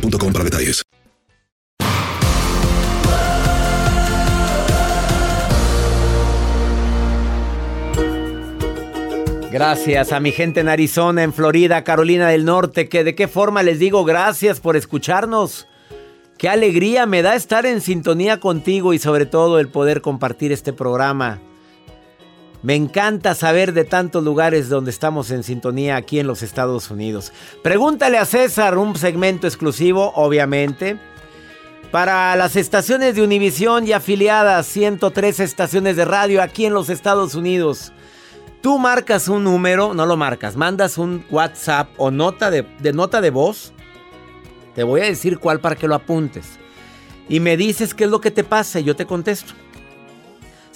para 0.00 0.44
detalles. 0.44 0.82
Gracias 9.50 10.12
a 10.12 10.20
mi 10.20 10.32
gente 10.32 10.60
en 10.60 10.68
Arizona, 10.68 11.22
en 11.22 11.32
Florida, 11.32 11.82
Carolina 11.82 12.28
del 12.28 12.44
Norte, 12.44 12.90
que 12.90 13.04
de 13.04 13.14
qué 13.14 13.26
forma 13.26 13.62
les 13.62 13.78
digo 13.78 14.04
gracias 14.04 14.60
por 14.60 14.76
escucharnos. 14.76 15.66
Qué 16.36 16.50
alegría 16.50 17.06
me 17.06 17.22
da 17.22 17.34
estar 17.34 17.64
en 17.64 17.80
sintonía 17.80 18.38
contigo 18.38 18.92
y 18.92 18.98
sobre 18.98 19.24
todo 19.24 19.58
el 19.58 19.68
poder 19.68 20.02
compartir 20.02 20.52
este 20.52 20.74
programa. 20.74 21.40
Me 22.62 22.74
encanta 22.74 23.34
saber 23.34 23.72
de 23.72 23.84
tantos 23.84 24.24
lugares 24.24 24.68
donde 24.68 24.90
estamos 24.90 25.30
en 25.30 25.42
sintonía 25.42 25.96
aquí 25.96 26.18
en 26.18 26.26
los 26.26 26.42
Estados 26.42 26.90
Unidos. 26.90 27.32
Pregúntale 27.62 28.18
a 28.18 28.24
César, 28.24 28.78
un 28.78 28.96
segmento 28.96 29.46
exclusivo, 29.46 30.12
obviamente. 30.14 30.98
Para 31.90 32.34
las 32.36 32.56
estaciones 32.56 33.14
de 33.14 33.22
Univisión 33.22 33.86
y 33.86 33.92
afiliadas, 33.92 34.66
103 34.66 35.40
estaciones 35.40 35.96
de 35.96 36.04
radio 36.04 36.42
aquí 36.42 36.66
en 36.66 36.74
los 36.74 36.90
Estados 36.90 37.34
Unidos. 37.34 37.92
Tú 38.62 38.78
marcas 38.78 39.28
un 39.28 39.44
número, 39.44 39.94
no 39.94 40.06
lo 40.06 40.16
marcas, 40.16 40.56
mandas 40.56 40.98
un 40.98 41.24
WhatsApp 41.30 41.88
o 41.98 42.10
nota 42.10 42.50
de, 42.50 42.62
de 42.80 42.92
nota 42.92 43.20
de 43.20 43.30
voz. 43.30 43.72
Te 44.74 44.82
voy 44.82 45.02
a 45.02 45.04
decir 45.04 45.38
cuál 45.38 45.60
para 45.60 45.76
que 45.76 45.86
lo 45.86 45.94
apuntes. 45.94 46.58
Y 47.28 47.40
me 47.40 47.56
dices 47.56 47.94
qué 47.94 48.04
es 48.04 48.10
lo 48.10 48.20
que 48.20 48.30
te 48.30 48.44
pasa 48.44 48.80
y 48.80 48.84
yo 48.84 48.96
te 48.96 49.06
contesto. 49.06 49.54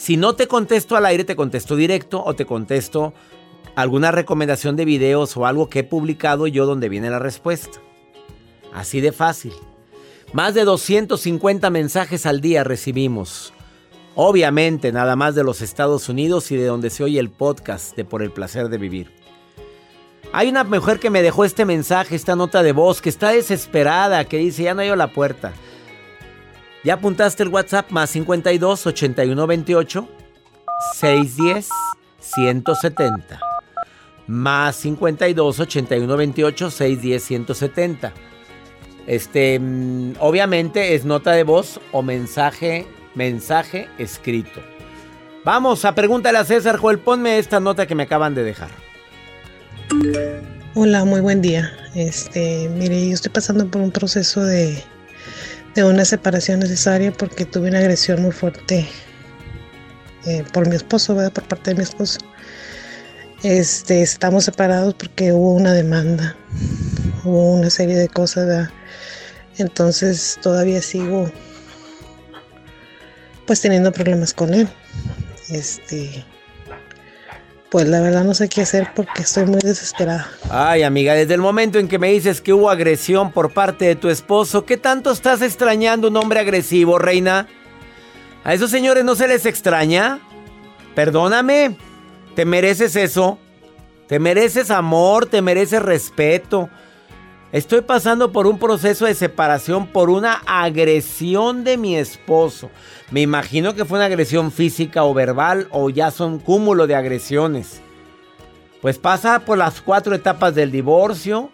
Si 0.01 0.17
no 0.17 0.35
te 0.35 0.49
contesto 0.49 0.97
al 0.97 1.05
aire, 1.05 1.25
te 1.25 1.37
contesto 1.37 1.77
directo 1.77 2.25
o 2.25 2.33
te 2.33 2.47
contesto 2.47 3.13
alguna 3.77 4.11
recomendación 4.11 4.75
de 4.75 4.87
videos 4.87 5.37
o 5.37 5.45
algo 5.45 5.69
que 5.69 5.81
he 5.81 5.85
publicado 5.85 6.47
yo 6.47 6.65
donde 6.65 6.89
viene 6.89 7.11
la 7.11 7.19
respuesta. 7.19 7.83
Así 8.73 9.03
de 9.03 9.13
fácil. 9.13 9.53
Más 10.33 10.55
de 10.55 10.65
250 10.65 11.69
mensajes 11.69 12.25
al 12.25 12.41
día 12.41 12.65
recibimos. 12.65 13.53
Obviamente, 14.15 14.91
nada 14.91 15.17
más 15.17 15.35
de 15.35 15.45
los 15.45 15.61
Estados 15.61 16.09
Unidos 16.09 16.51
y 16.51 16.57
de 16.57 16.65
donde 16.65 16.89
se 16.89 17.05
oye 17.05 17.21
el 17.21 17.29
podcast 17.29 17.95
de 17.95 18.07
Por 18.07 18.23
el 18.23 18.31
Placer 18.31 18.71
de 18.71 18.79
Vivir. 18.79 19.13
Hay 20.33 20.49
una 20.49 20.65
mujer 20.65 20.99
que 20.99 21.11
me 21.11 21.21
dejó 21.21 21.45
este 21.45 21.67
mensaje, 21.67 22.17
esta 22.17 22.37
nota 22.37 22.63
de 22.63 22.73
voz, 22.73 23.03
que 23.03 23.11
está 23.11 23.33
desesperada, 23.33 24.25
que 24.25 24.39
dice, 24.39 24.63
ya 24.63 24.73
no 24.73 24.81
hay 24.81 24.97
la 24.97 25.13
puerta. 25.13 25.53
¿Ya 26.83 26.95
apuntaste 26.95 27.43
el 27.43 27.51
WhatsApp? 27.51 27.91
Más 27.91 28.11
52 28.11 28.87
81 28.87 29.47
28 29.47 30.09
610 30.95 31.69
170. 32.19 33.41
Más 34.27 34.77
52 34.77 35.61
81 35.61 36.17
28 36.17 36.71
610 36.71 37.23
170. 37.23 38.13
Este, 39.07 39.59
mm, 39.59 40.15
obviamente 40.21 40.95
es 40.95 41.05
nota 41.05 41.33
de 41.33 41.45
voz 41.45 41.81
o 41.93 42.03
mensaje 42.03 42.87
mensaje 43.15 43.89
escrito. 43.99 44.61
Vamos 45.45 45.85
a 45.85 45.95
pregúntale 45.95 46.39
a 46.39 46.45
César 46.45 46.77
Joel, 46.77 46.99
ponme 46.99 47.39
esta 47.39 47.61
nota 47.61 47.87
que 47.87 47.95
me 47.95 48.05
acaban 48.05 48.35
de 48.35 48.45
dejar. 48.45 48.71
Hola, 50.75 51.05
muy 51.05 51.21
buen 51.21 51.43
día. 51.43 51.71
Este, 51.95 52.69
mire, 52.69 53.09
yo 53.09 53.15
estoy 53.15 53.33
pasando 53.33 53.67
por 53.67 53.83
un 53.83 53.91
proceso 53.91 54.45
de, 54.45 54.83
de 55.75 55.85
una 55.85 56.05
separación 56.05 56.61
necesaria 56.61 57.13
porque 57.13 57.45
tuve 57.45 57.69
una 57.69 57.79
agresión 57.79 58.23
muy 58.23 58.33
fuerte 58.33 58.89
eh, 60.27 60.45
por 60.53 60.69
mi 60.69 60.77
esposo, 60.77 61.15
¿verdad? 61.15 61.33
Por 61.33 61.45
parte 61.45 61.71
de 61.71 61.77
mi 61.77 61.83
esposo. 61.83 62.19
Este, 63.43 64.03
estamos 64.03 64.45
separados 64.45 64.95
porque 64.95 65.33
hubo 65.33 65.55
una 65.55 65.73
demanda, 65.73 66.37
hubo 67.25 67.55
una 67.55 67.71
serie 67.71 67.97
de 67.97 68.09
cosas, 68.09 68.47
¿verdad? 68.47 68.71
Entonces 69.57 70.39
todavía 70.43 70.83
sigo 70.83 71.31
pues 73.47 73.61
teniendo 73.61 73.93
problemas 73.93 74.35
con 74.35 74.55
él. 74.55 74.69
Este, 75.49 76.25
pues 77.71 77.87
la 77.89 78.01
verdad 78.01 78.25
no 78.25 78.35
sé 78.35 78.49
qué 78.49 78.63
hacer 78.63 78.89
porque 78.95 79.23
estoy 79.23 79.47
muy 79.47 79.61
desesperada. 79.61 80.29
Ay, 80.51 80.83
amiga, 80.83 81.15
desde 81.15 81.35
el 81.35 81.41
momento 81.41 81.79
en 81.79 81.89
que 81.89 81.99
me 81.99 82.11
dices 82.11 82.41
que 82.41 82.53
hubo 82.53 82.69
agresión 82.69 83.31
por 83.31 83.53
parte 83.53 83.85
de 83.85 83.97
tu 83.97 84.09
esposo, 84.09 84.65
¿qué 84.65 84.77
tanto 84.77 85.13
estás 85.13 85.41
extrañando 85.41 86.09
un 86.09 86.17
hombre 86.17 86.41
agresivo, 86.41 86.99
reina? 86.99 87.47
¿A 88.43 88.55
esos 88.55 88.71
señores 88.71 89.05
no 89.05 89.15
se 89.15 89.29
les 89.29 89.47
extraña? 89.47 90.19
Perdóname, 90.95 91.77
¿te 92.35 92.45
mereces 92.45 92.97
eso? 92.97 93.39
¿Te 94.09 94.19
mereces 94.19 94.73
amor? 94.73 95.27
¿Te 95.27 95.41
mereces 95.41 95.81
respeto? 95.81 96.69
Estoy 97.53 97.81
pasando 97.81 98.31
por 98.31 98.47
un 98.47 98.61
proceso 98.61 99.07
de 99.07 99.15
separación 99.15 99.89
por 99.89 100.09
una 100.09 100.35
agresión 100.47 101.65
de 101.65 101.77
mi 101.77 101.97
esposo. 101.97 102.71
Me 103.11 103.23
imagino 103.23 103.75
que 103.75 103.85
fue 103.85 103.99
una 103.99 104.07
agresión 104.07 104.53
física 104.53 105.03
o 105.03 105.13
verbal 105.15 105.67
o 105.73 105.91
ya 105.91 106.13
son 106.13 106.39
cúmulo 106.39 106.87
de 106.87 106.95
agresiones. 106.95 107.81
Pues 108.81 108.99
pasa 108.99 109.41
por 109.41 109.59
las 109.59 109.81
cuatro 109.81 110.15
etapas 110.15 110.55
del 110.55 110.71
divorcio. 110.71 111.51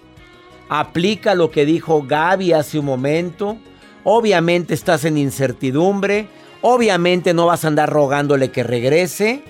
Aplica 0.68 1.34
lo 1.34 1.50
que 1.50 1.64
dijo 1.64 2.02
Gaby 2.02 2.52
hace 2.52 2.78
un 2.78 2.84
momento. 2.84 3.56
Obviamente 4.04 4.74
estás 4.74 5.06
en 5.06 5.16
incertidumbre. 5.16 6.28
Obviamente 6.60 7.32
no 7.32 7.46
vas 7.46 7.64
a 7.64 7.68
andar 7.68 7.88
rogándole 7.88 8.50
que 8.50 8.62
regrese. 8.62 9.44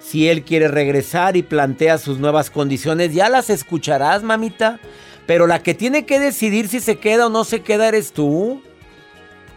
Si 0.00 0.28
él 0.28 0.42
quiere 0.42 0.66
regresar 0.66 1.36
y 1.36 1.44
plantea 1.44 1.96
sus 1.96 2.18
nuevas 2.18 2.50
condiciones, 2.50 3.14
ya 3.14 3.28
las 3.28 3.50
escucharás, 3.50 4.24
mamita. 4.24 4.80
Pero 5.32 5.46
la 5.46 5.62
que 5.62 5.72
tiene 5.72 6.04
que 6.04 6.20
decidir 6.20 6.68
si 6.68 6.78
se 6.78 6.98
queda 6.98 7.28
o 7.28 7.30
no 7.30 7.44
se 7.44 7.62
queda 7.62 7.88
eres 7.88 8.12
tú. 8.12 8.60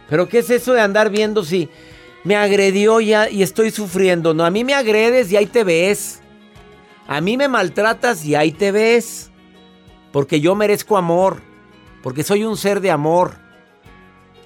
Pero 0.08 0.26
¿qué 0.26 0.38
es 0.38 0.48
eso 0.48 0.72
de 0.72 0.80
andar 0.80 1.10
viendo 1.10 1.44
si 1.44 1.68
me 2.24 2.34
agredió 2.34 2.98
ya 2.98 3.28
y 3.28 3.42
estoy 3.42 3.70
sufriendo? 3.70 4.32
No, 4.32 4.46
a 4.46 4.50
mí 4.50 4.64
me 4.64 4.72
agredes 4.72 5.30
y 5.30 5.36
ahí 5.36 5.44
te 5.44 5.64
ves. 5.64 6.22
A 7.06 7.20
mí 7.20 7.36
me 7.36 7.48
maltratas 7.48 8.24
y 8.24 8.34
ahí 8.34 8.52
te 8.52 8.72
ves. 8.72 9.30
Porque 10.12 10.40
yo 10.40 10.54
merezco 10.54 10.96
amor. 10.96 11.42
Porque 12.02 12.22
soy 12.22 12.44
un 12.44 12.56
ser 12.56 12.80
de 12.80 12.90
amor. 12.90 13.34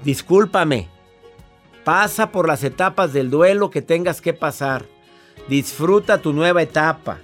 Discúlpame. 0.02 0.88
Pasa 1.84 2.32
por 2.32 2.48
las 2.48 2.64
etapas 2.64 3.12
del 3.12 3.30
duelo 3.30 3.70
que 3.70 3.82
tengas 3.82 4.20
que 4.20 4.34
pasar. 4.34 4.84
Disfruta 5.48 6.20
tu 6.20 6.32
nueva 6.32 6.60
etapa. 6.62 7.20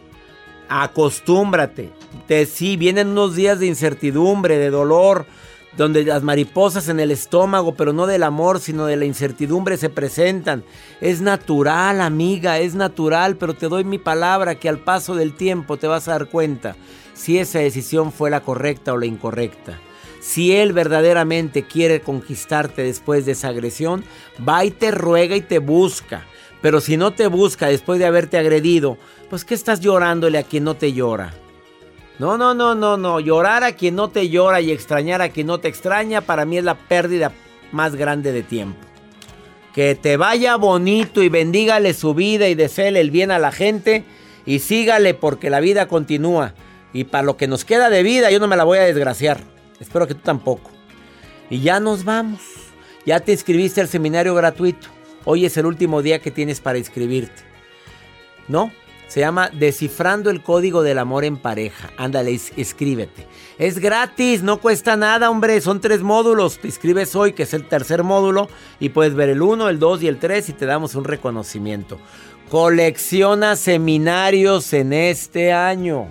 Acostúmbrate. 0.69 1.91
Te, 2.27 2.47
sí, 2.47 2.77
vienen 2.77 3.09
unos 3.09 3.35
días 3.37 3.59
de 3.61 3.67
incertidumbre, 3.67 4.59
de 4.59 4.71
dolor, 4.71 5.27
donde 5.77 6.05
las 6.05 6.23
mariposas 6.23 6.89
en 6.89 7.01
el 7.01 7.11
estómago, 7.11 7.75
pero 7.75 7.93
no 7.93 8.07
del 8.07 8.23
amor, 8.23 8.61
sino 8.61 8.87
de 8.87 8.97
la 8.97 9.05
incertidumbre 9.05 9.77
se 9.77 9.91
presentan. 9.91 10.65
Es 11.01 11.21
natural, 11.21 12.01
amiga, 12.01 12.59
es 12.59 12.75
natural, 12.75 13.37
pero 13.37 13.55
te 13.55 13.69
doy 13.69 13.85
mi 13.85 13.99
palabra 13.99 14.55
que 14.55 14.69
al 14.69 14.79
paso 14.79 15.15
del 15.15 15.35
tiempo 15.35 15.77
te 15.77 15.87
vas 15.87 16.09
a 16.09 16.13
dar 16.13 16.27
cuenta 16.27 16.77
si 17.15 17.39
esa 17.39 17.59
decisión 17.59 18.13
fue 18.13 18.31
la 18.31 18.41
correcta 18.41 18.93
o 18.93 18.99
la 18.99 19.07
incorrecta. 19.07 19.79
Si 20.21 20.53
él 20.53 20.73
verdaderamente 20.73 21.63
quiere 21.63 22.01
conquistarte 22.01 22.83
después 22.83 23.27
de 23.27 23.33
esa 23.33 23.49
agresión, 23.49 24.05
va 24.47 24.65
y 24.65 24.71
te 24.71 24.91
ruega 24.91 25.37
y 25.37 25.41
te 25.41 25.59
busca. 25.59 26.27
Pero 26.67 26.81
si 26.81 26.97
no 26.97 27.13
te 27.13 27.29
busca 27.29 27.69
después 27.69 28.01
de 28.01 28.07
haberte 28.07 28.39
agredido, 28.39 28.99
pues 29.31 29.45
¿qué 29.45 29.55
estás 29.55 29.79
llorándole 29.79 30.37
a 30.37 30.43
quien 30.43 30.65
no 30.65 30.75
te 30.75 30.93
llora? 30.93 31.33
No, 32.19 32.37
no, 32.37 32.55
no, 32.55 32.75
no, 32.75 32.97
no. 32.97 33.21
Llorar 33.21 33.63
a 33.63 33.77
quien 33.77 33.95
no 33.95 34.09
te 34.09 34.29
llora 34.31 34.61
y 34.61 34.73
extrañar 34.73 35.23
a 35.23 35.29
quien 35.29 35.47
no 35.47 35.61
te 35.61 35.69
extraña, 35.69 36.23
para 36.23 36.45
mí 36.45 36.59
es 36.59 36.65
la 36.65 36.75
pérdida 36.75 37.31
más 37.71 37.95
grande 37.95 38.33
de 38.33 38.43
tiempo. 38.43 38.81
Que 39.77 39.95
te 39.95 40.17
vaya 40.17 40.57
bonito 40.57 41.23
y 41.23 41.29
bendígale 41.29 41.95
su 41.95 42.15
vida 42.15 42.49
y 42.49 42.57
deseele 42.57 43.01
el 43.01 43.13
bien 43.13 43.31
a 43.31 43.39
la 43.39 43.53
gente 43.53 44.03
y 44.45 44.59
sígale 44.59 45.15
porque 45.15 45.51
la 45.51 45.61
vida 45.61 45.87
continúa. 45.87 46.53
Y 46.93 47.05
para 47.05 47.23
lo 47.23 47.37
que 47.37 47.47
nos 47.47 47.65
queda 47.65 47.91
de 47.91 48.03
vida, 48.03 48.33
yo 48.33 48.41
no 48.41 48.49
me 48.49 48.57
la 48.57 48.65
voy 48.65 48.79
a 48.79 48.87
desgraciar. 48.87 49.39
Espero 49.79 50.09
que 50.09 50.15
tú 50.15 50.23
tampoco. 50.25 50.73
Y 51.49 51.61
ya 51.61 51.79
nos 51.79 52.05
vamos. 52.05 52.41
Ya 53.05 53.21
te 53.21 53.31
inscribiste 53.31 53.81
al 53.81 53.87
seminario 53.87 54.35
gratuito. 54.35 54.96
Hoy 55.27 55.45
es 55.45 55.57
el 55.59 55.67
último 55.67 56.01
día 56.01 56.21
que 56.21 56.31
tienes 56.31 56.61
para 56.61 56.79
inscribirte. 56.79 57.43
¿No? 58.49 58.73
Se 59.09 59.21
llama 59.21 59.51
Descifrando 59.51 60.31
el 60.31 60.43
Código 60.43 60.83
del 60.83 60.99
Amor 60.99 61.25
en 61.25 61.37
Pareja. 61.37 61.91
Ándale, 61.97 62.33
es- 62.35 62.53
escríbete. 62.57 63.27
Es 63.59 63.79
gratis, 63.79 64.43
no 64.43 64.61
cuesta 64.61 64.97
nada, 64.97 65.31
hombre. 65.31 65.61
Son 65.61 65.81
tres 65.81 66.03
módulos. 66.03 66.59
Te 66.59 66.67
inscribes 66.69 67.15
hoy, 67.15 67.33
que 67.33 67.45
es 67.45 67.55
el 67.55 67.69
tercer 67.69 68.03
módulo, 68.03 68.49
y 68.81 68.89
puedes 68.89 69.15
ver 69.15 69.29
el 69.29 69.43
1, 69.43 69.69
el 69.69 69.79
2 69.79 70.03
y 70.03 70.09
el 70.09 70.19
3 70.19 70.49
y 70.49 70.53
te 70.55 70.67
damos 70.67 70.95
un 70.97 71.05
reconocimiento. 71.05 71.99
Colecciona 72.51 73.55
seminarios 73.57 74.73
en 74.73 74.93
este 74.93 75.53
año. 75.53 76.09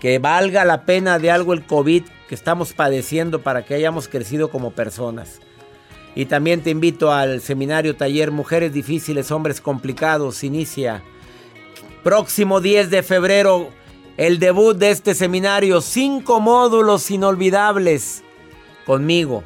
Que 0.00 0.18
valga 0.18 0.64
la 0.66 0.84
pena 0.84 1.18
de 1.18 1.30
algo 1.30 1.52
el 1.54 1.64
COVID 1.64 2.04
que 2.28 2.34
estamos 2.34 2.72
padeciendo 2.74 3.40
para 3.42 3.64
que 3.64 3.74
hayamos 3.74 4.08
crecido 4.08 4.50
como 4.50 4.72
personas. 4.72 5.40
Y 6.18 6.26
también 6.26 6.64
te 6.64 6.70
invito 6.70 7.12
al 7.12 7.40
seminario 7.40 7.94
taller 7.94 8.32
Mujeres 8.32 8.72
difíciles, 8.72 9.30
hombres 9.30 9.60
complicados. 9.60 10.42
Inicia 10.42 11.04
próximo 12.02 12.60
10 12.60 12.90
de 12.90 13.04
febrero 13.04 13.68
el 14.16 14.40
debut 14.40 14.76
de 14.76 14.90
este 14.90 15.14
seminario. 15.14 15.80
Cinco 15.80 16.40
módulos 16.40 17.08
inolvidables 17.12 18.24
conmigo. 18.84 19.44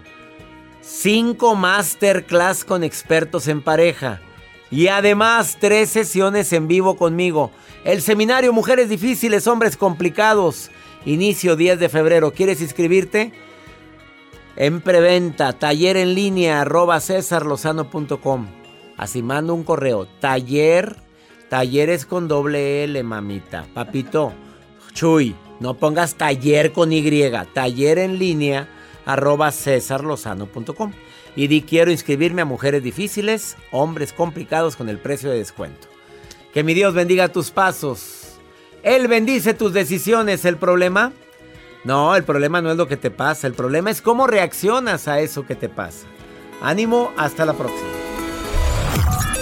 Cinco 0.81 1.55
masterclass 1.55 2.65
con 2.65 2.85
expertos 2.85 3.49
en 3.49 3.61
pareja. 3.61 4.23
Y 4.71 4.89
además 4.89 5.59
tres 5.61 5.91
sesiones 5.91 6.55
en 6.55 6.69
vivo 6.69 6.97
conmigo. 6.97 7.51
El 7.85 8.01
seminario 8.01 8.55
Mujeres 8.55 8.89
difíciles, 8.89 9.47
hombres 9.47 9.77
complicados. 9.77 10.71
Inicio 11.05 11.55
10 11.55 11.79
de 11.79 11.91
febrero. 11.91 12.33
¿Quieres 12.33 12.63
inscribirte? 12.63 13.31
En 14.57 14.83
preventa, 14.83 15.55
taller 15.55 15.97
en 15.97 16.15
línea, 16.15 16.61
arroba 16.61 17.01
cesarlozano.com. 17.01 18.49
Así 18.99 19.23
mando 19.23 19.55
un 19.55 19.65
correo. 19.65 20.07
Taller, 20.21 20.97
talleres 21.49 22.05
con 22.05 22.29
doble 22.29 22.85
L, 22.85 23.03
mamita. 23.03 23.67
Papito, 23.73 24.33
Chuy, 24.93 25.35
no 25.61 25.75
pongas 25.75 26.17
taller 26.17 26.73
con 26.73 26.93
Y. 26.93 27.03
Taller 27.55 27.99
en 27.99 28.19
línea, 28.19 28.69
arroba 29.07 29.51
cesarlozano.com. 29.51 30.93
Y 31.35 31.47
di 31.47 31.63
quiero 31.63 31.91
inscribirme 31.91 32.43
a 32.43 32.45
mujeres 32.45 32.83
difíciles, 32.83 33.57
hombres 33.71 34.13
complicados 34.13 34.77
con 34.77 34.91
el 34.91 34.99
precio 34.99 35.31
de 35.31 35.39
descuento. 35.39 35.89
Que 36.53 36.63
mi 36.63 36.75
Dios 36.75 36.93
bendiga 36.93 37.29
tus 37.29 37.51
pasos. 37.51 38.39
Él 38.83 39.09
bendice 39.09 39.55
tus 39.55 39.73
decisiones. 39.73 40.45
¿El 40.45 40.59
problema? 40.59 41.13
No, 41.85 42.15
el 42.15 42.23
problema 42.23 42.63
no 42.63 42.71
es 42.71 42.77
lo 42.77 42.87
que 42.87 42.97
te 42.97 43.11
pasa. 43.11 43.47
El 43.47 43.55
problema 43.55 43.91
es 43.91 44.03
cómo 44.03 44.27
reaccionas 44.27 45.09
a 45.09 45.21
eso 45.21 45.47
que 45.47 45.57
te 45.57 45.69
pasa. 45.69 46.07
Ánimo, 46.63 47.11
hasta 47.17 47.45
la 47.45 47.55
próxima. 47.55 47.89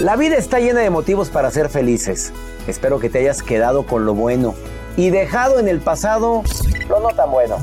La 0.00 0.16
vida 0.16 0.36
está 0.36 0.58
llena 0.58 0.80
de 0.80 0.88
motivos 0.88 1.28
para 1.28 1.50
ser 1.50 1.68
felices. 1.68 2.32
Espero 2.66 2.98
que 2.98 3.10
te 3.10 3.18
hayas 3.18 3.42
quedado 3.42 3.84
con 3.84 4.06
lo 4.06 4.14
bueno 4.14 4.54
y 4.96 5.10
dejado 5.10 5.58
en 5.58 5.68
el 5.68 5.80
pasado 5.80 6.42
lo 6.88 7.00
no 7.00 7.08
tan 7.08 7.30
bueno. 7.30 7.58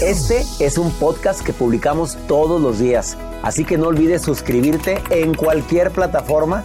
Este 0.00 0.44
es 0.60 0.78
un 0.78 0.92
podcast 0.92 1.42
que 1.42 1.52
publicamos 1.52 2.16
todos 2.28 2.60
los 2.60 2.78
días, 2.78 3.18
así 3.42 3.64
que 3.64 3.76
no 3.76 3.88
olvides 3.88 4.22
suscribirte 4.22 5.02
en 5.10 5.34
cualquier 5.34 5.90
plataforma 5.90 6.64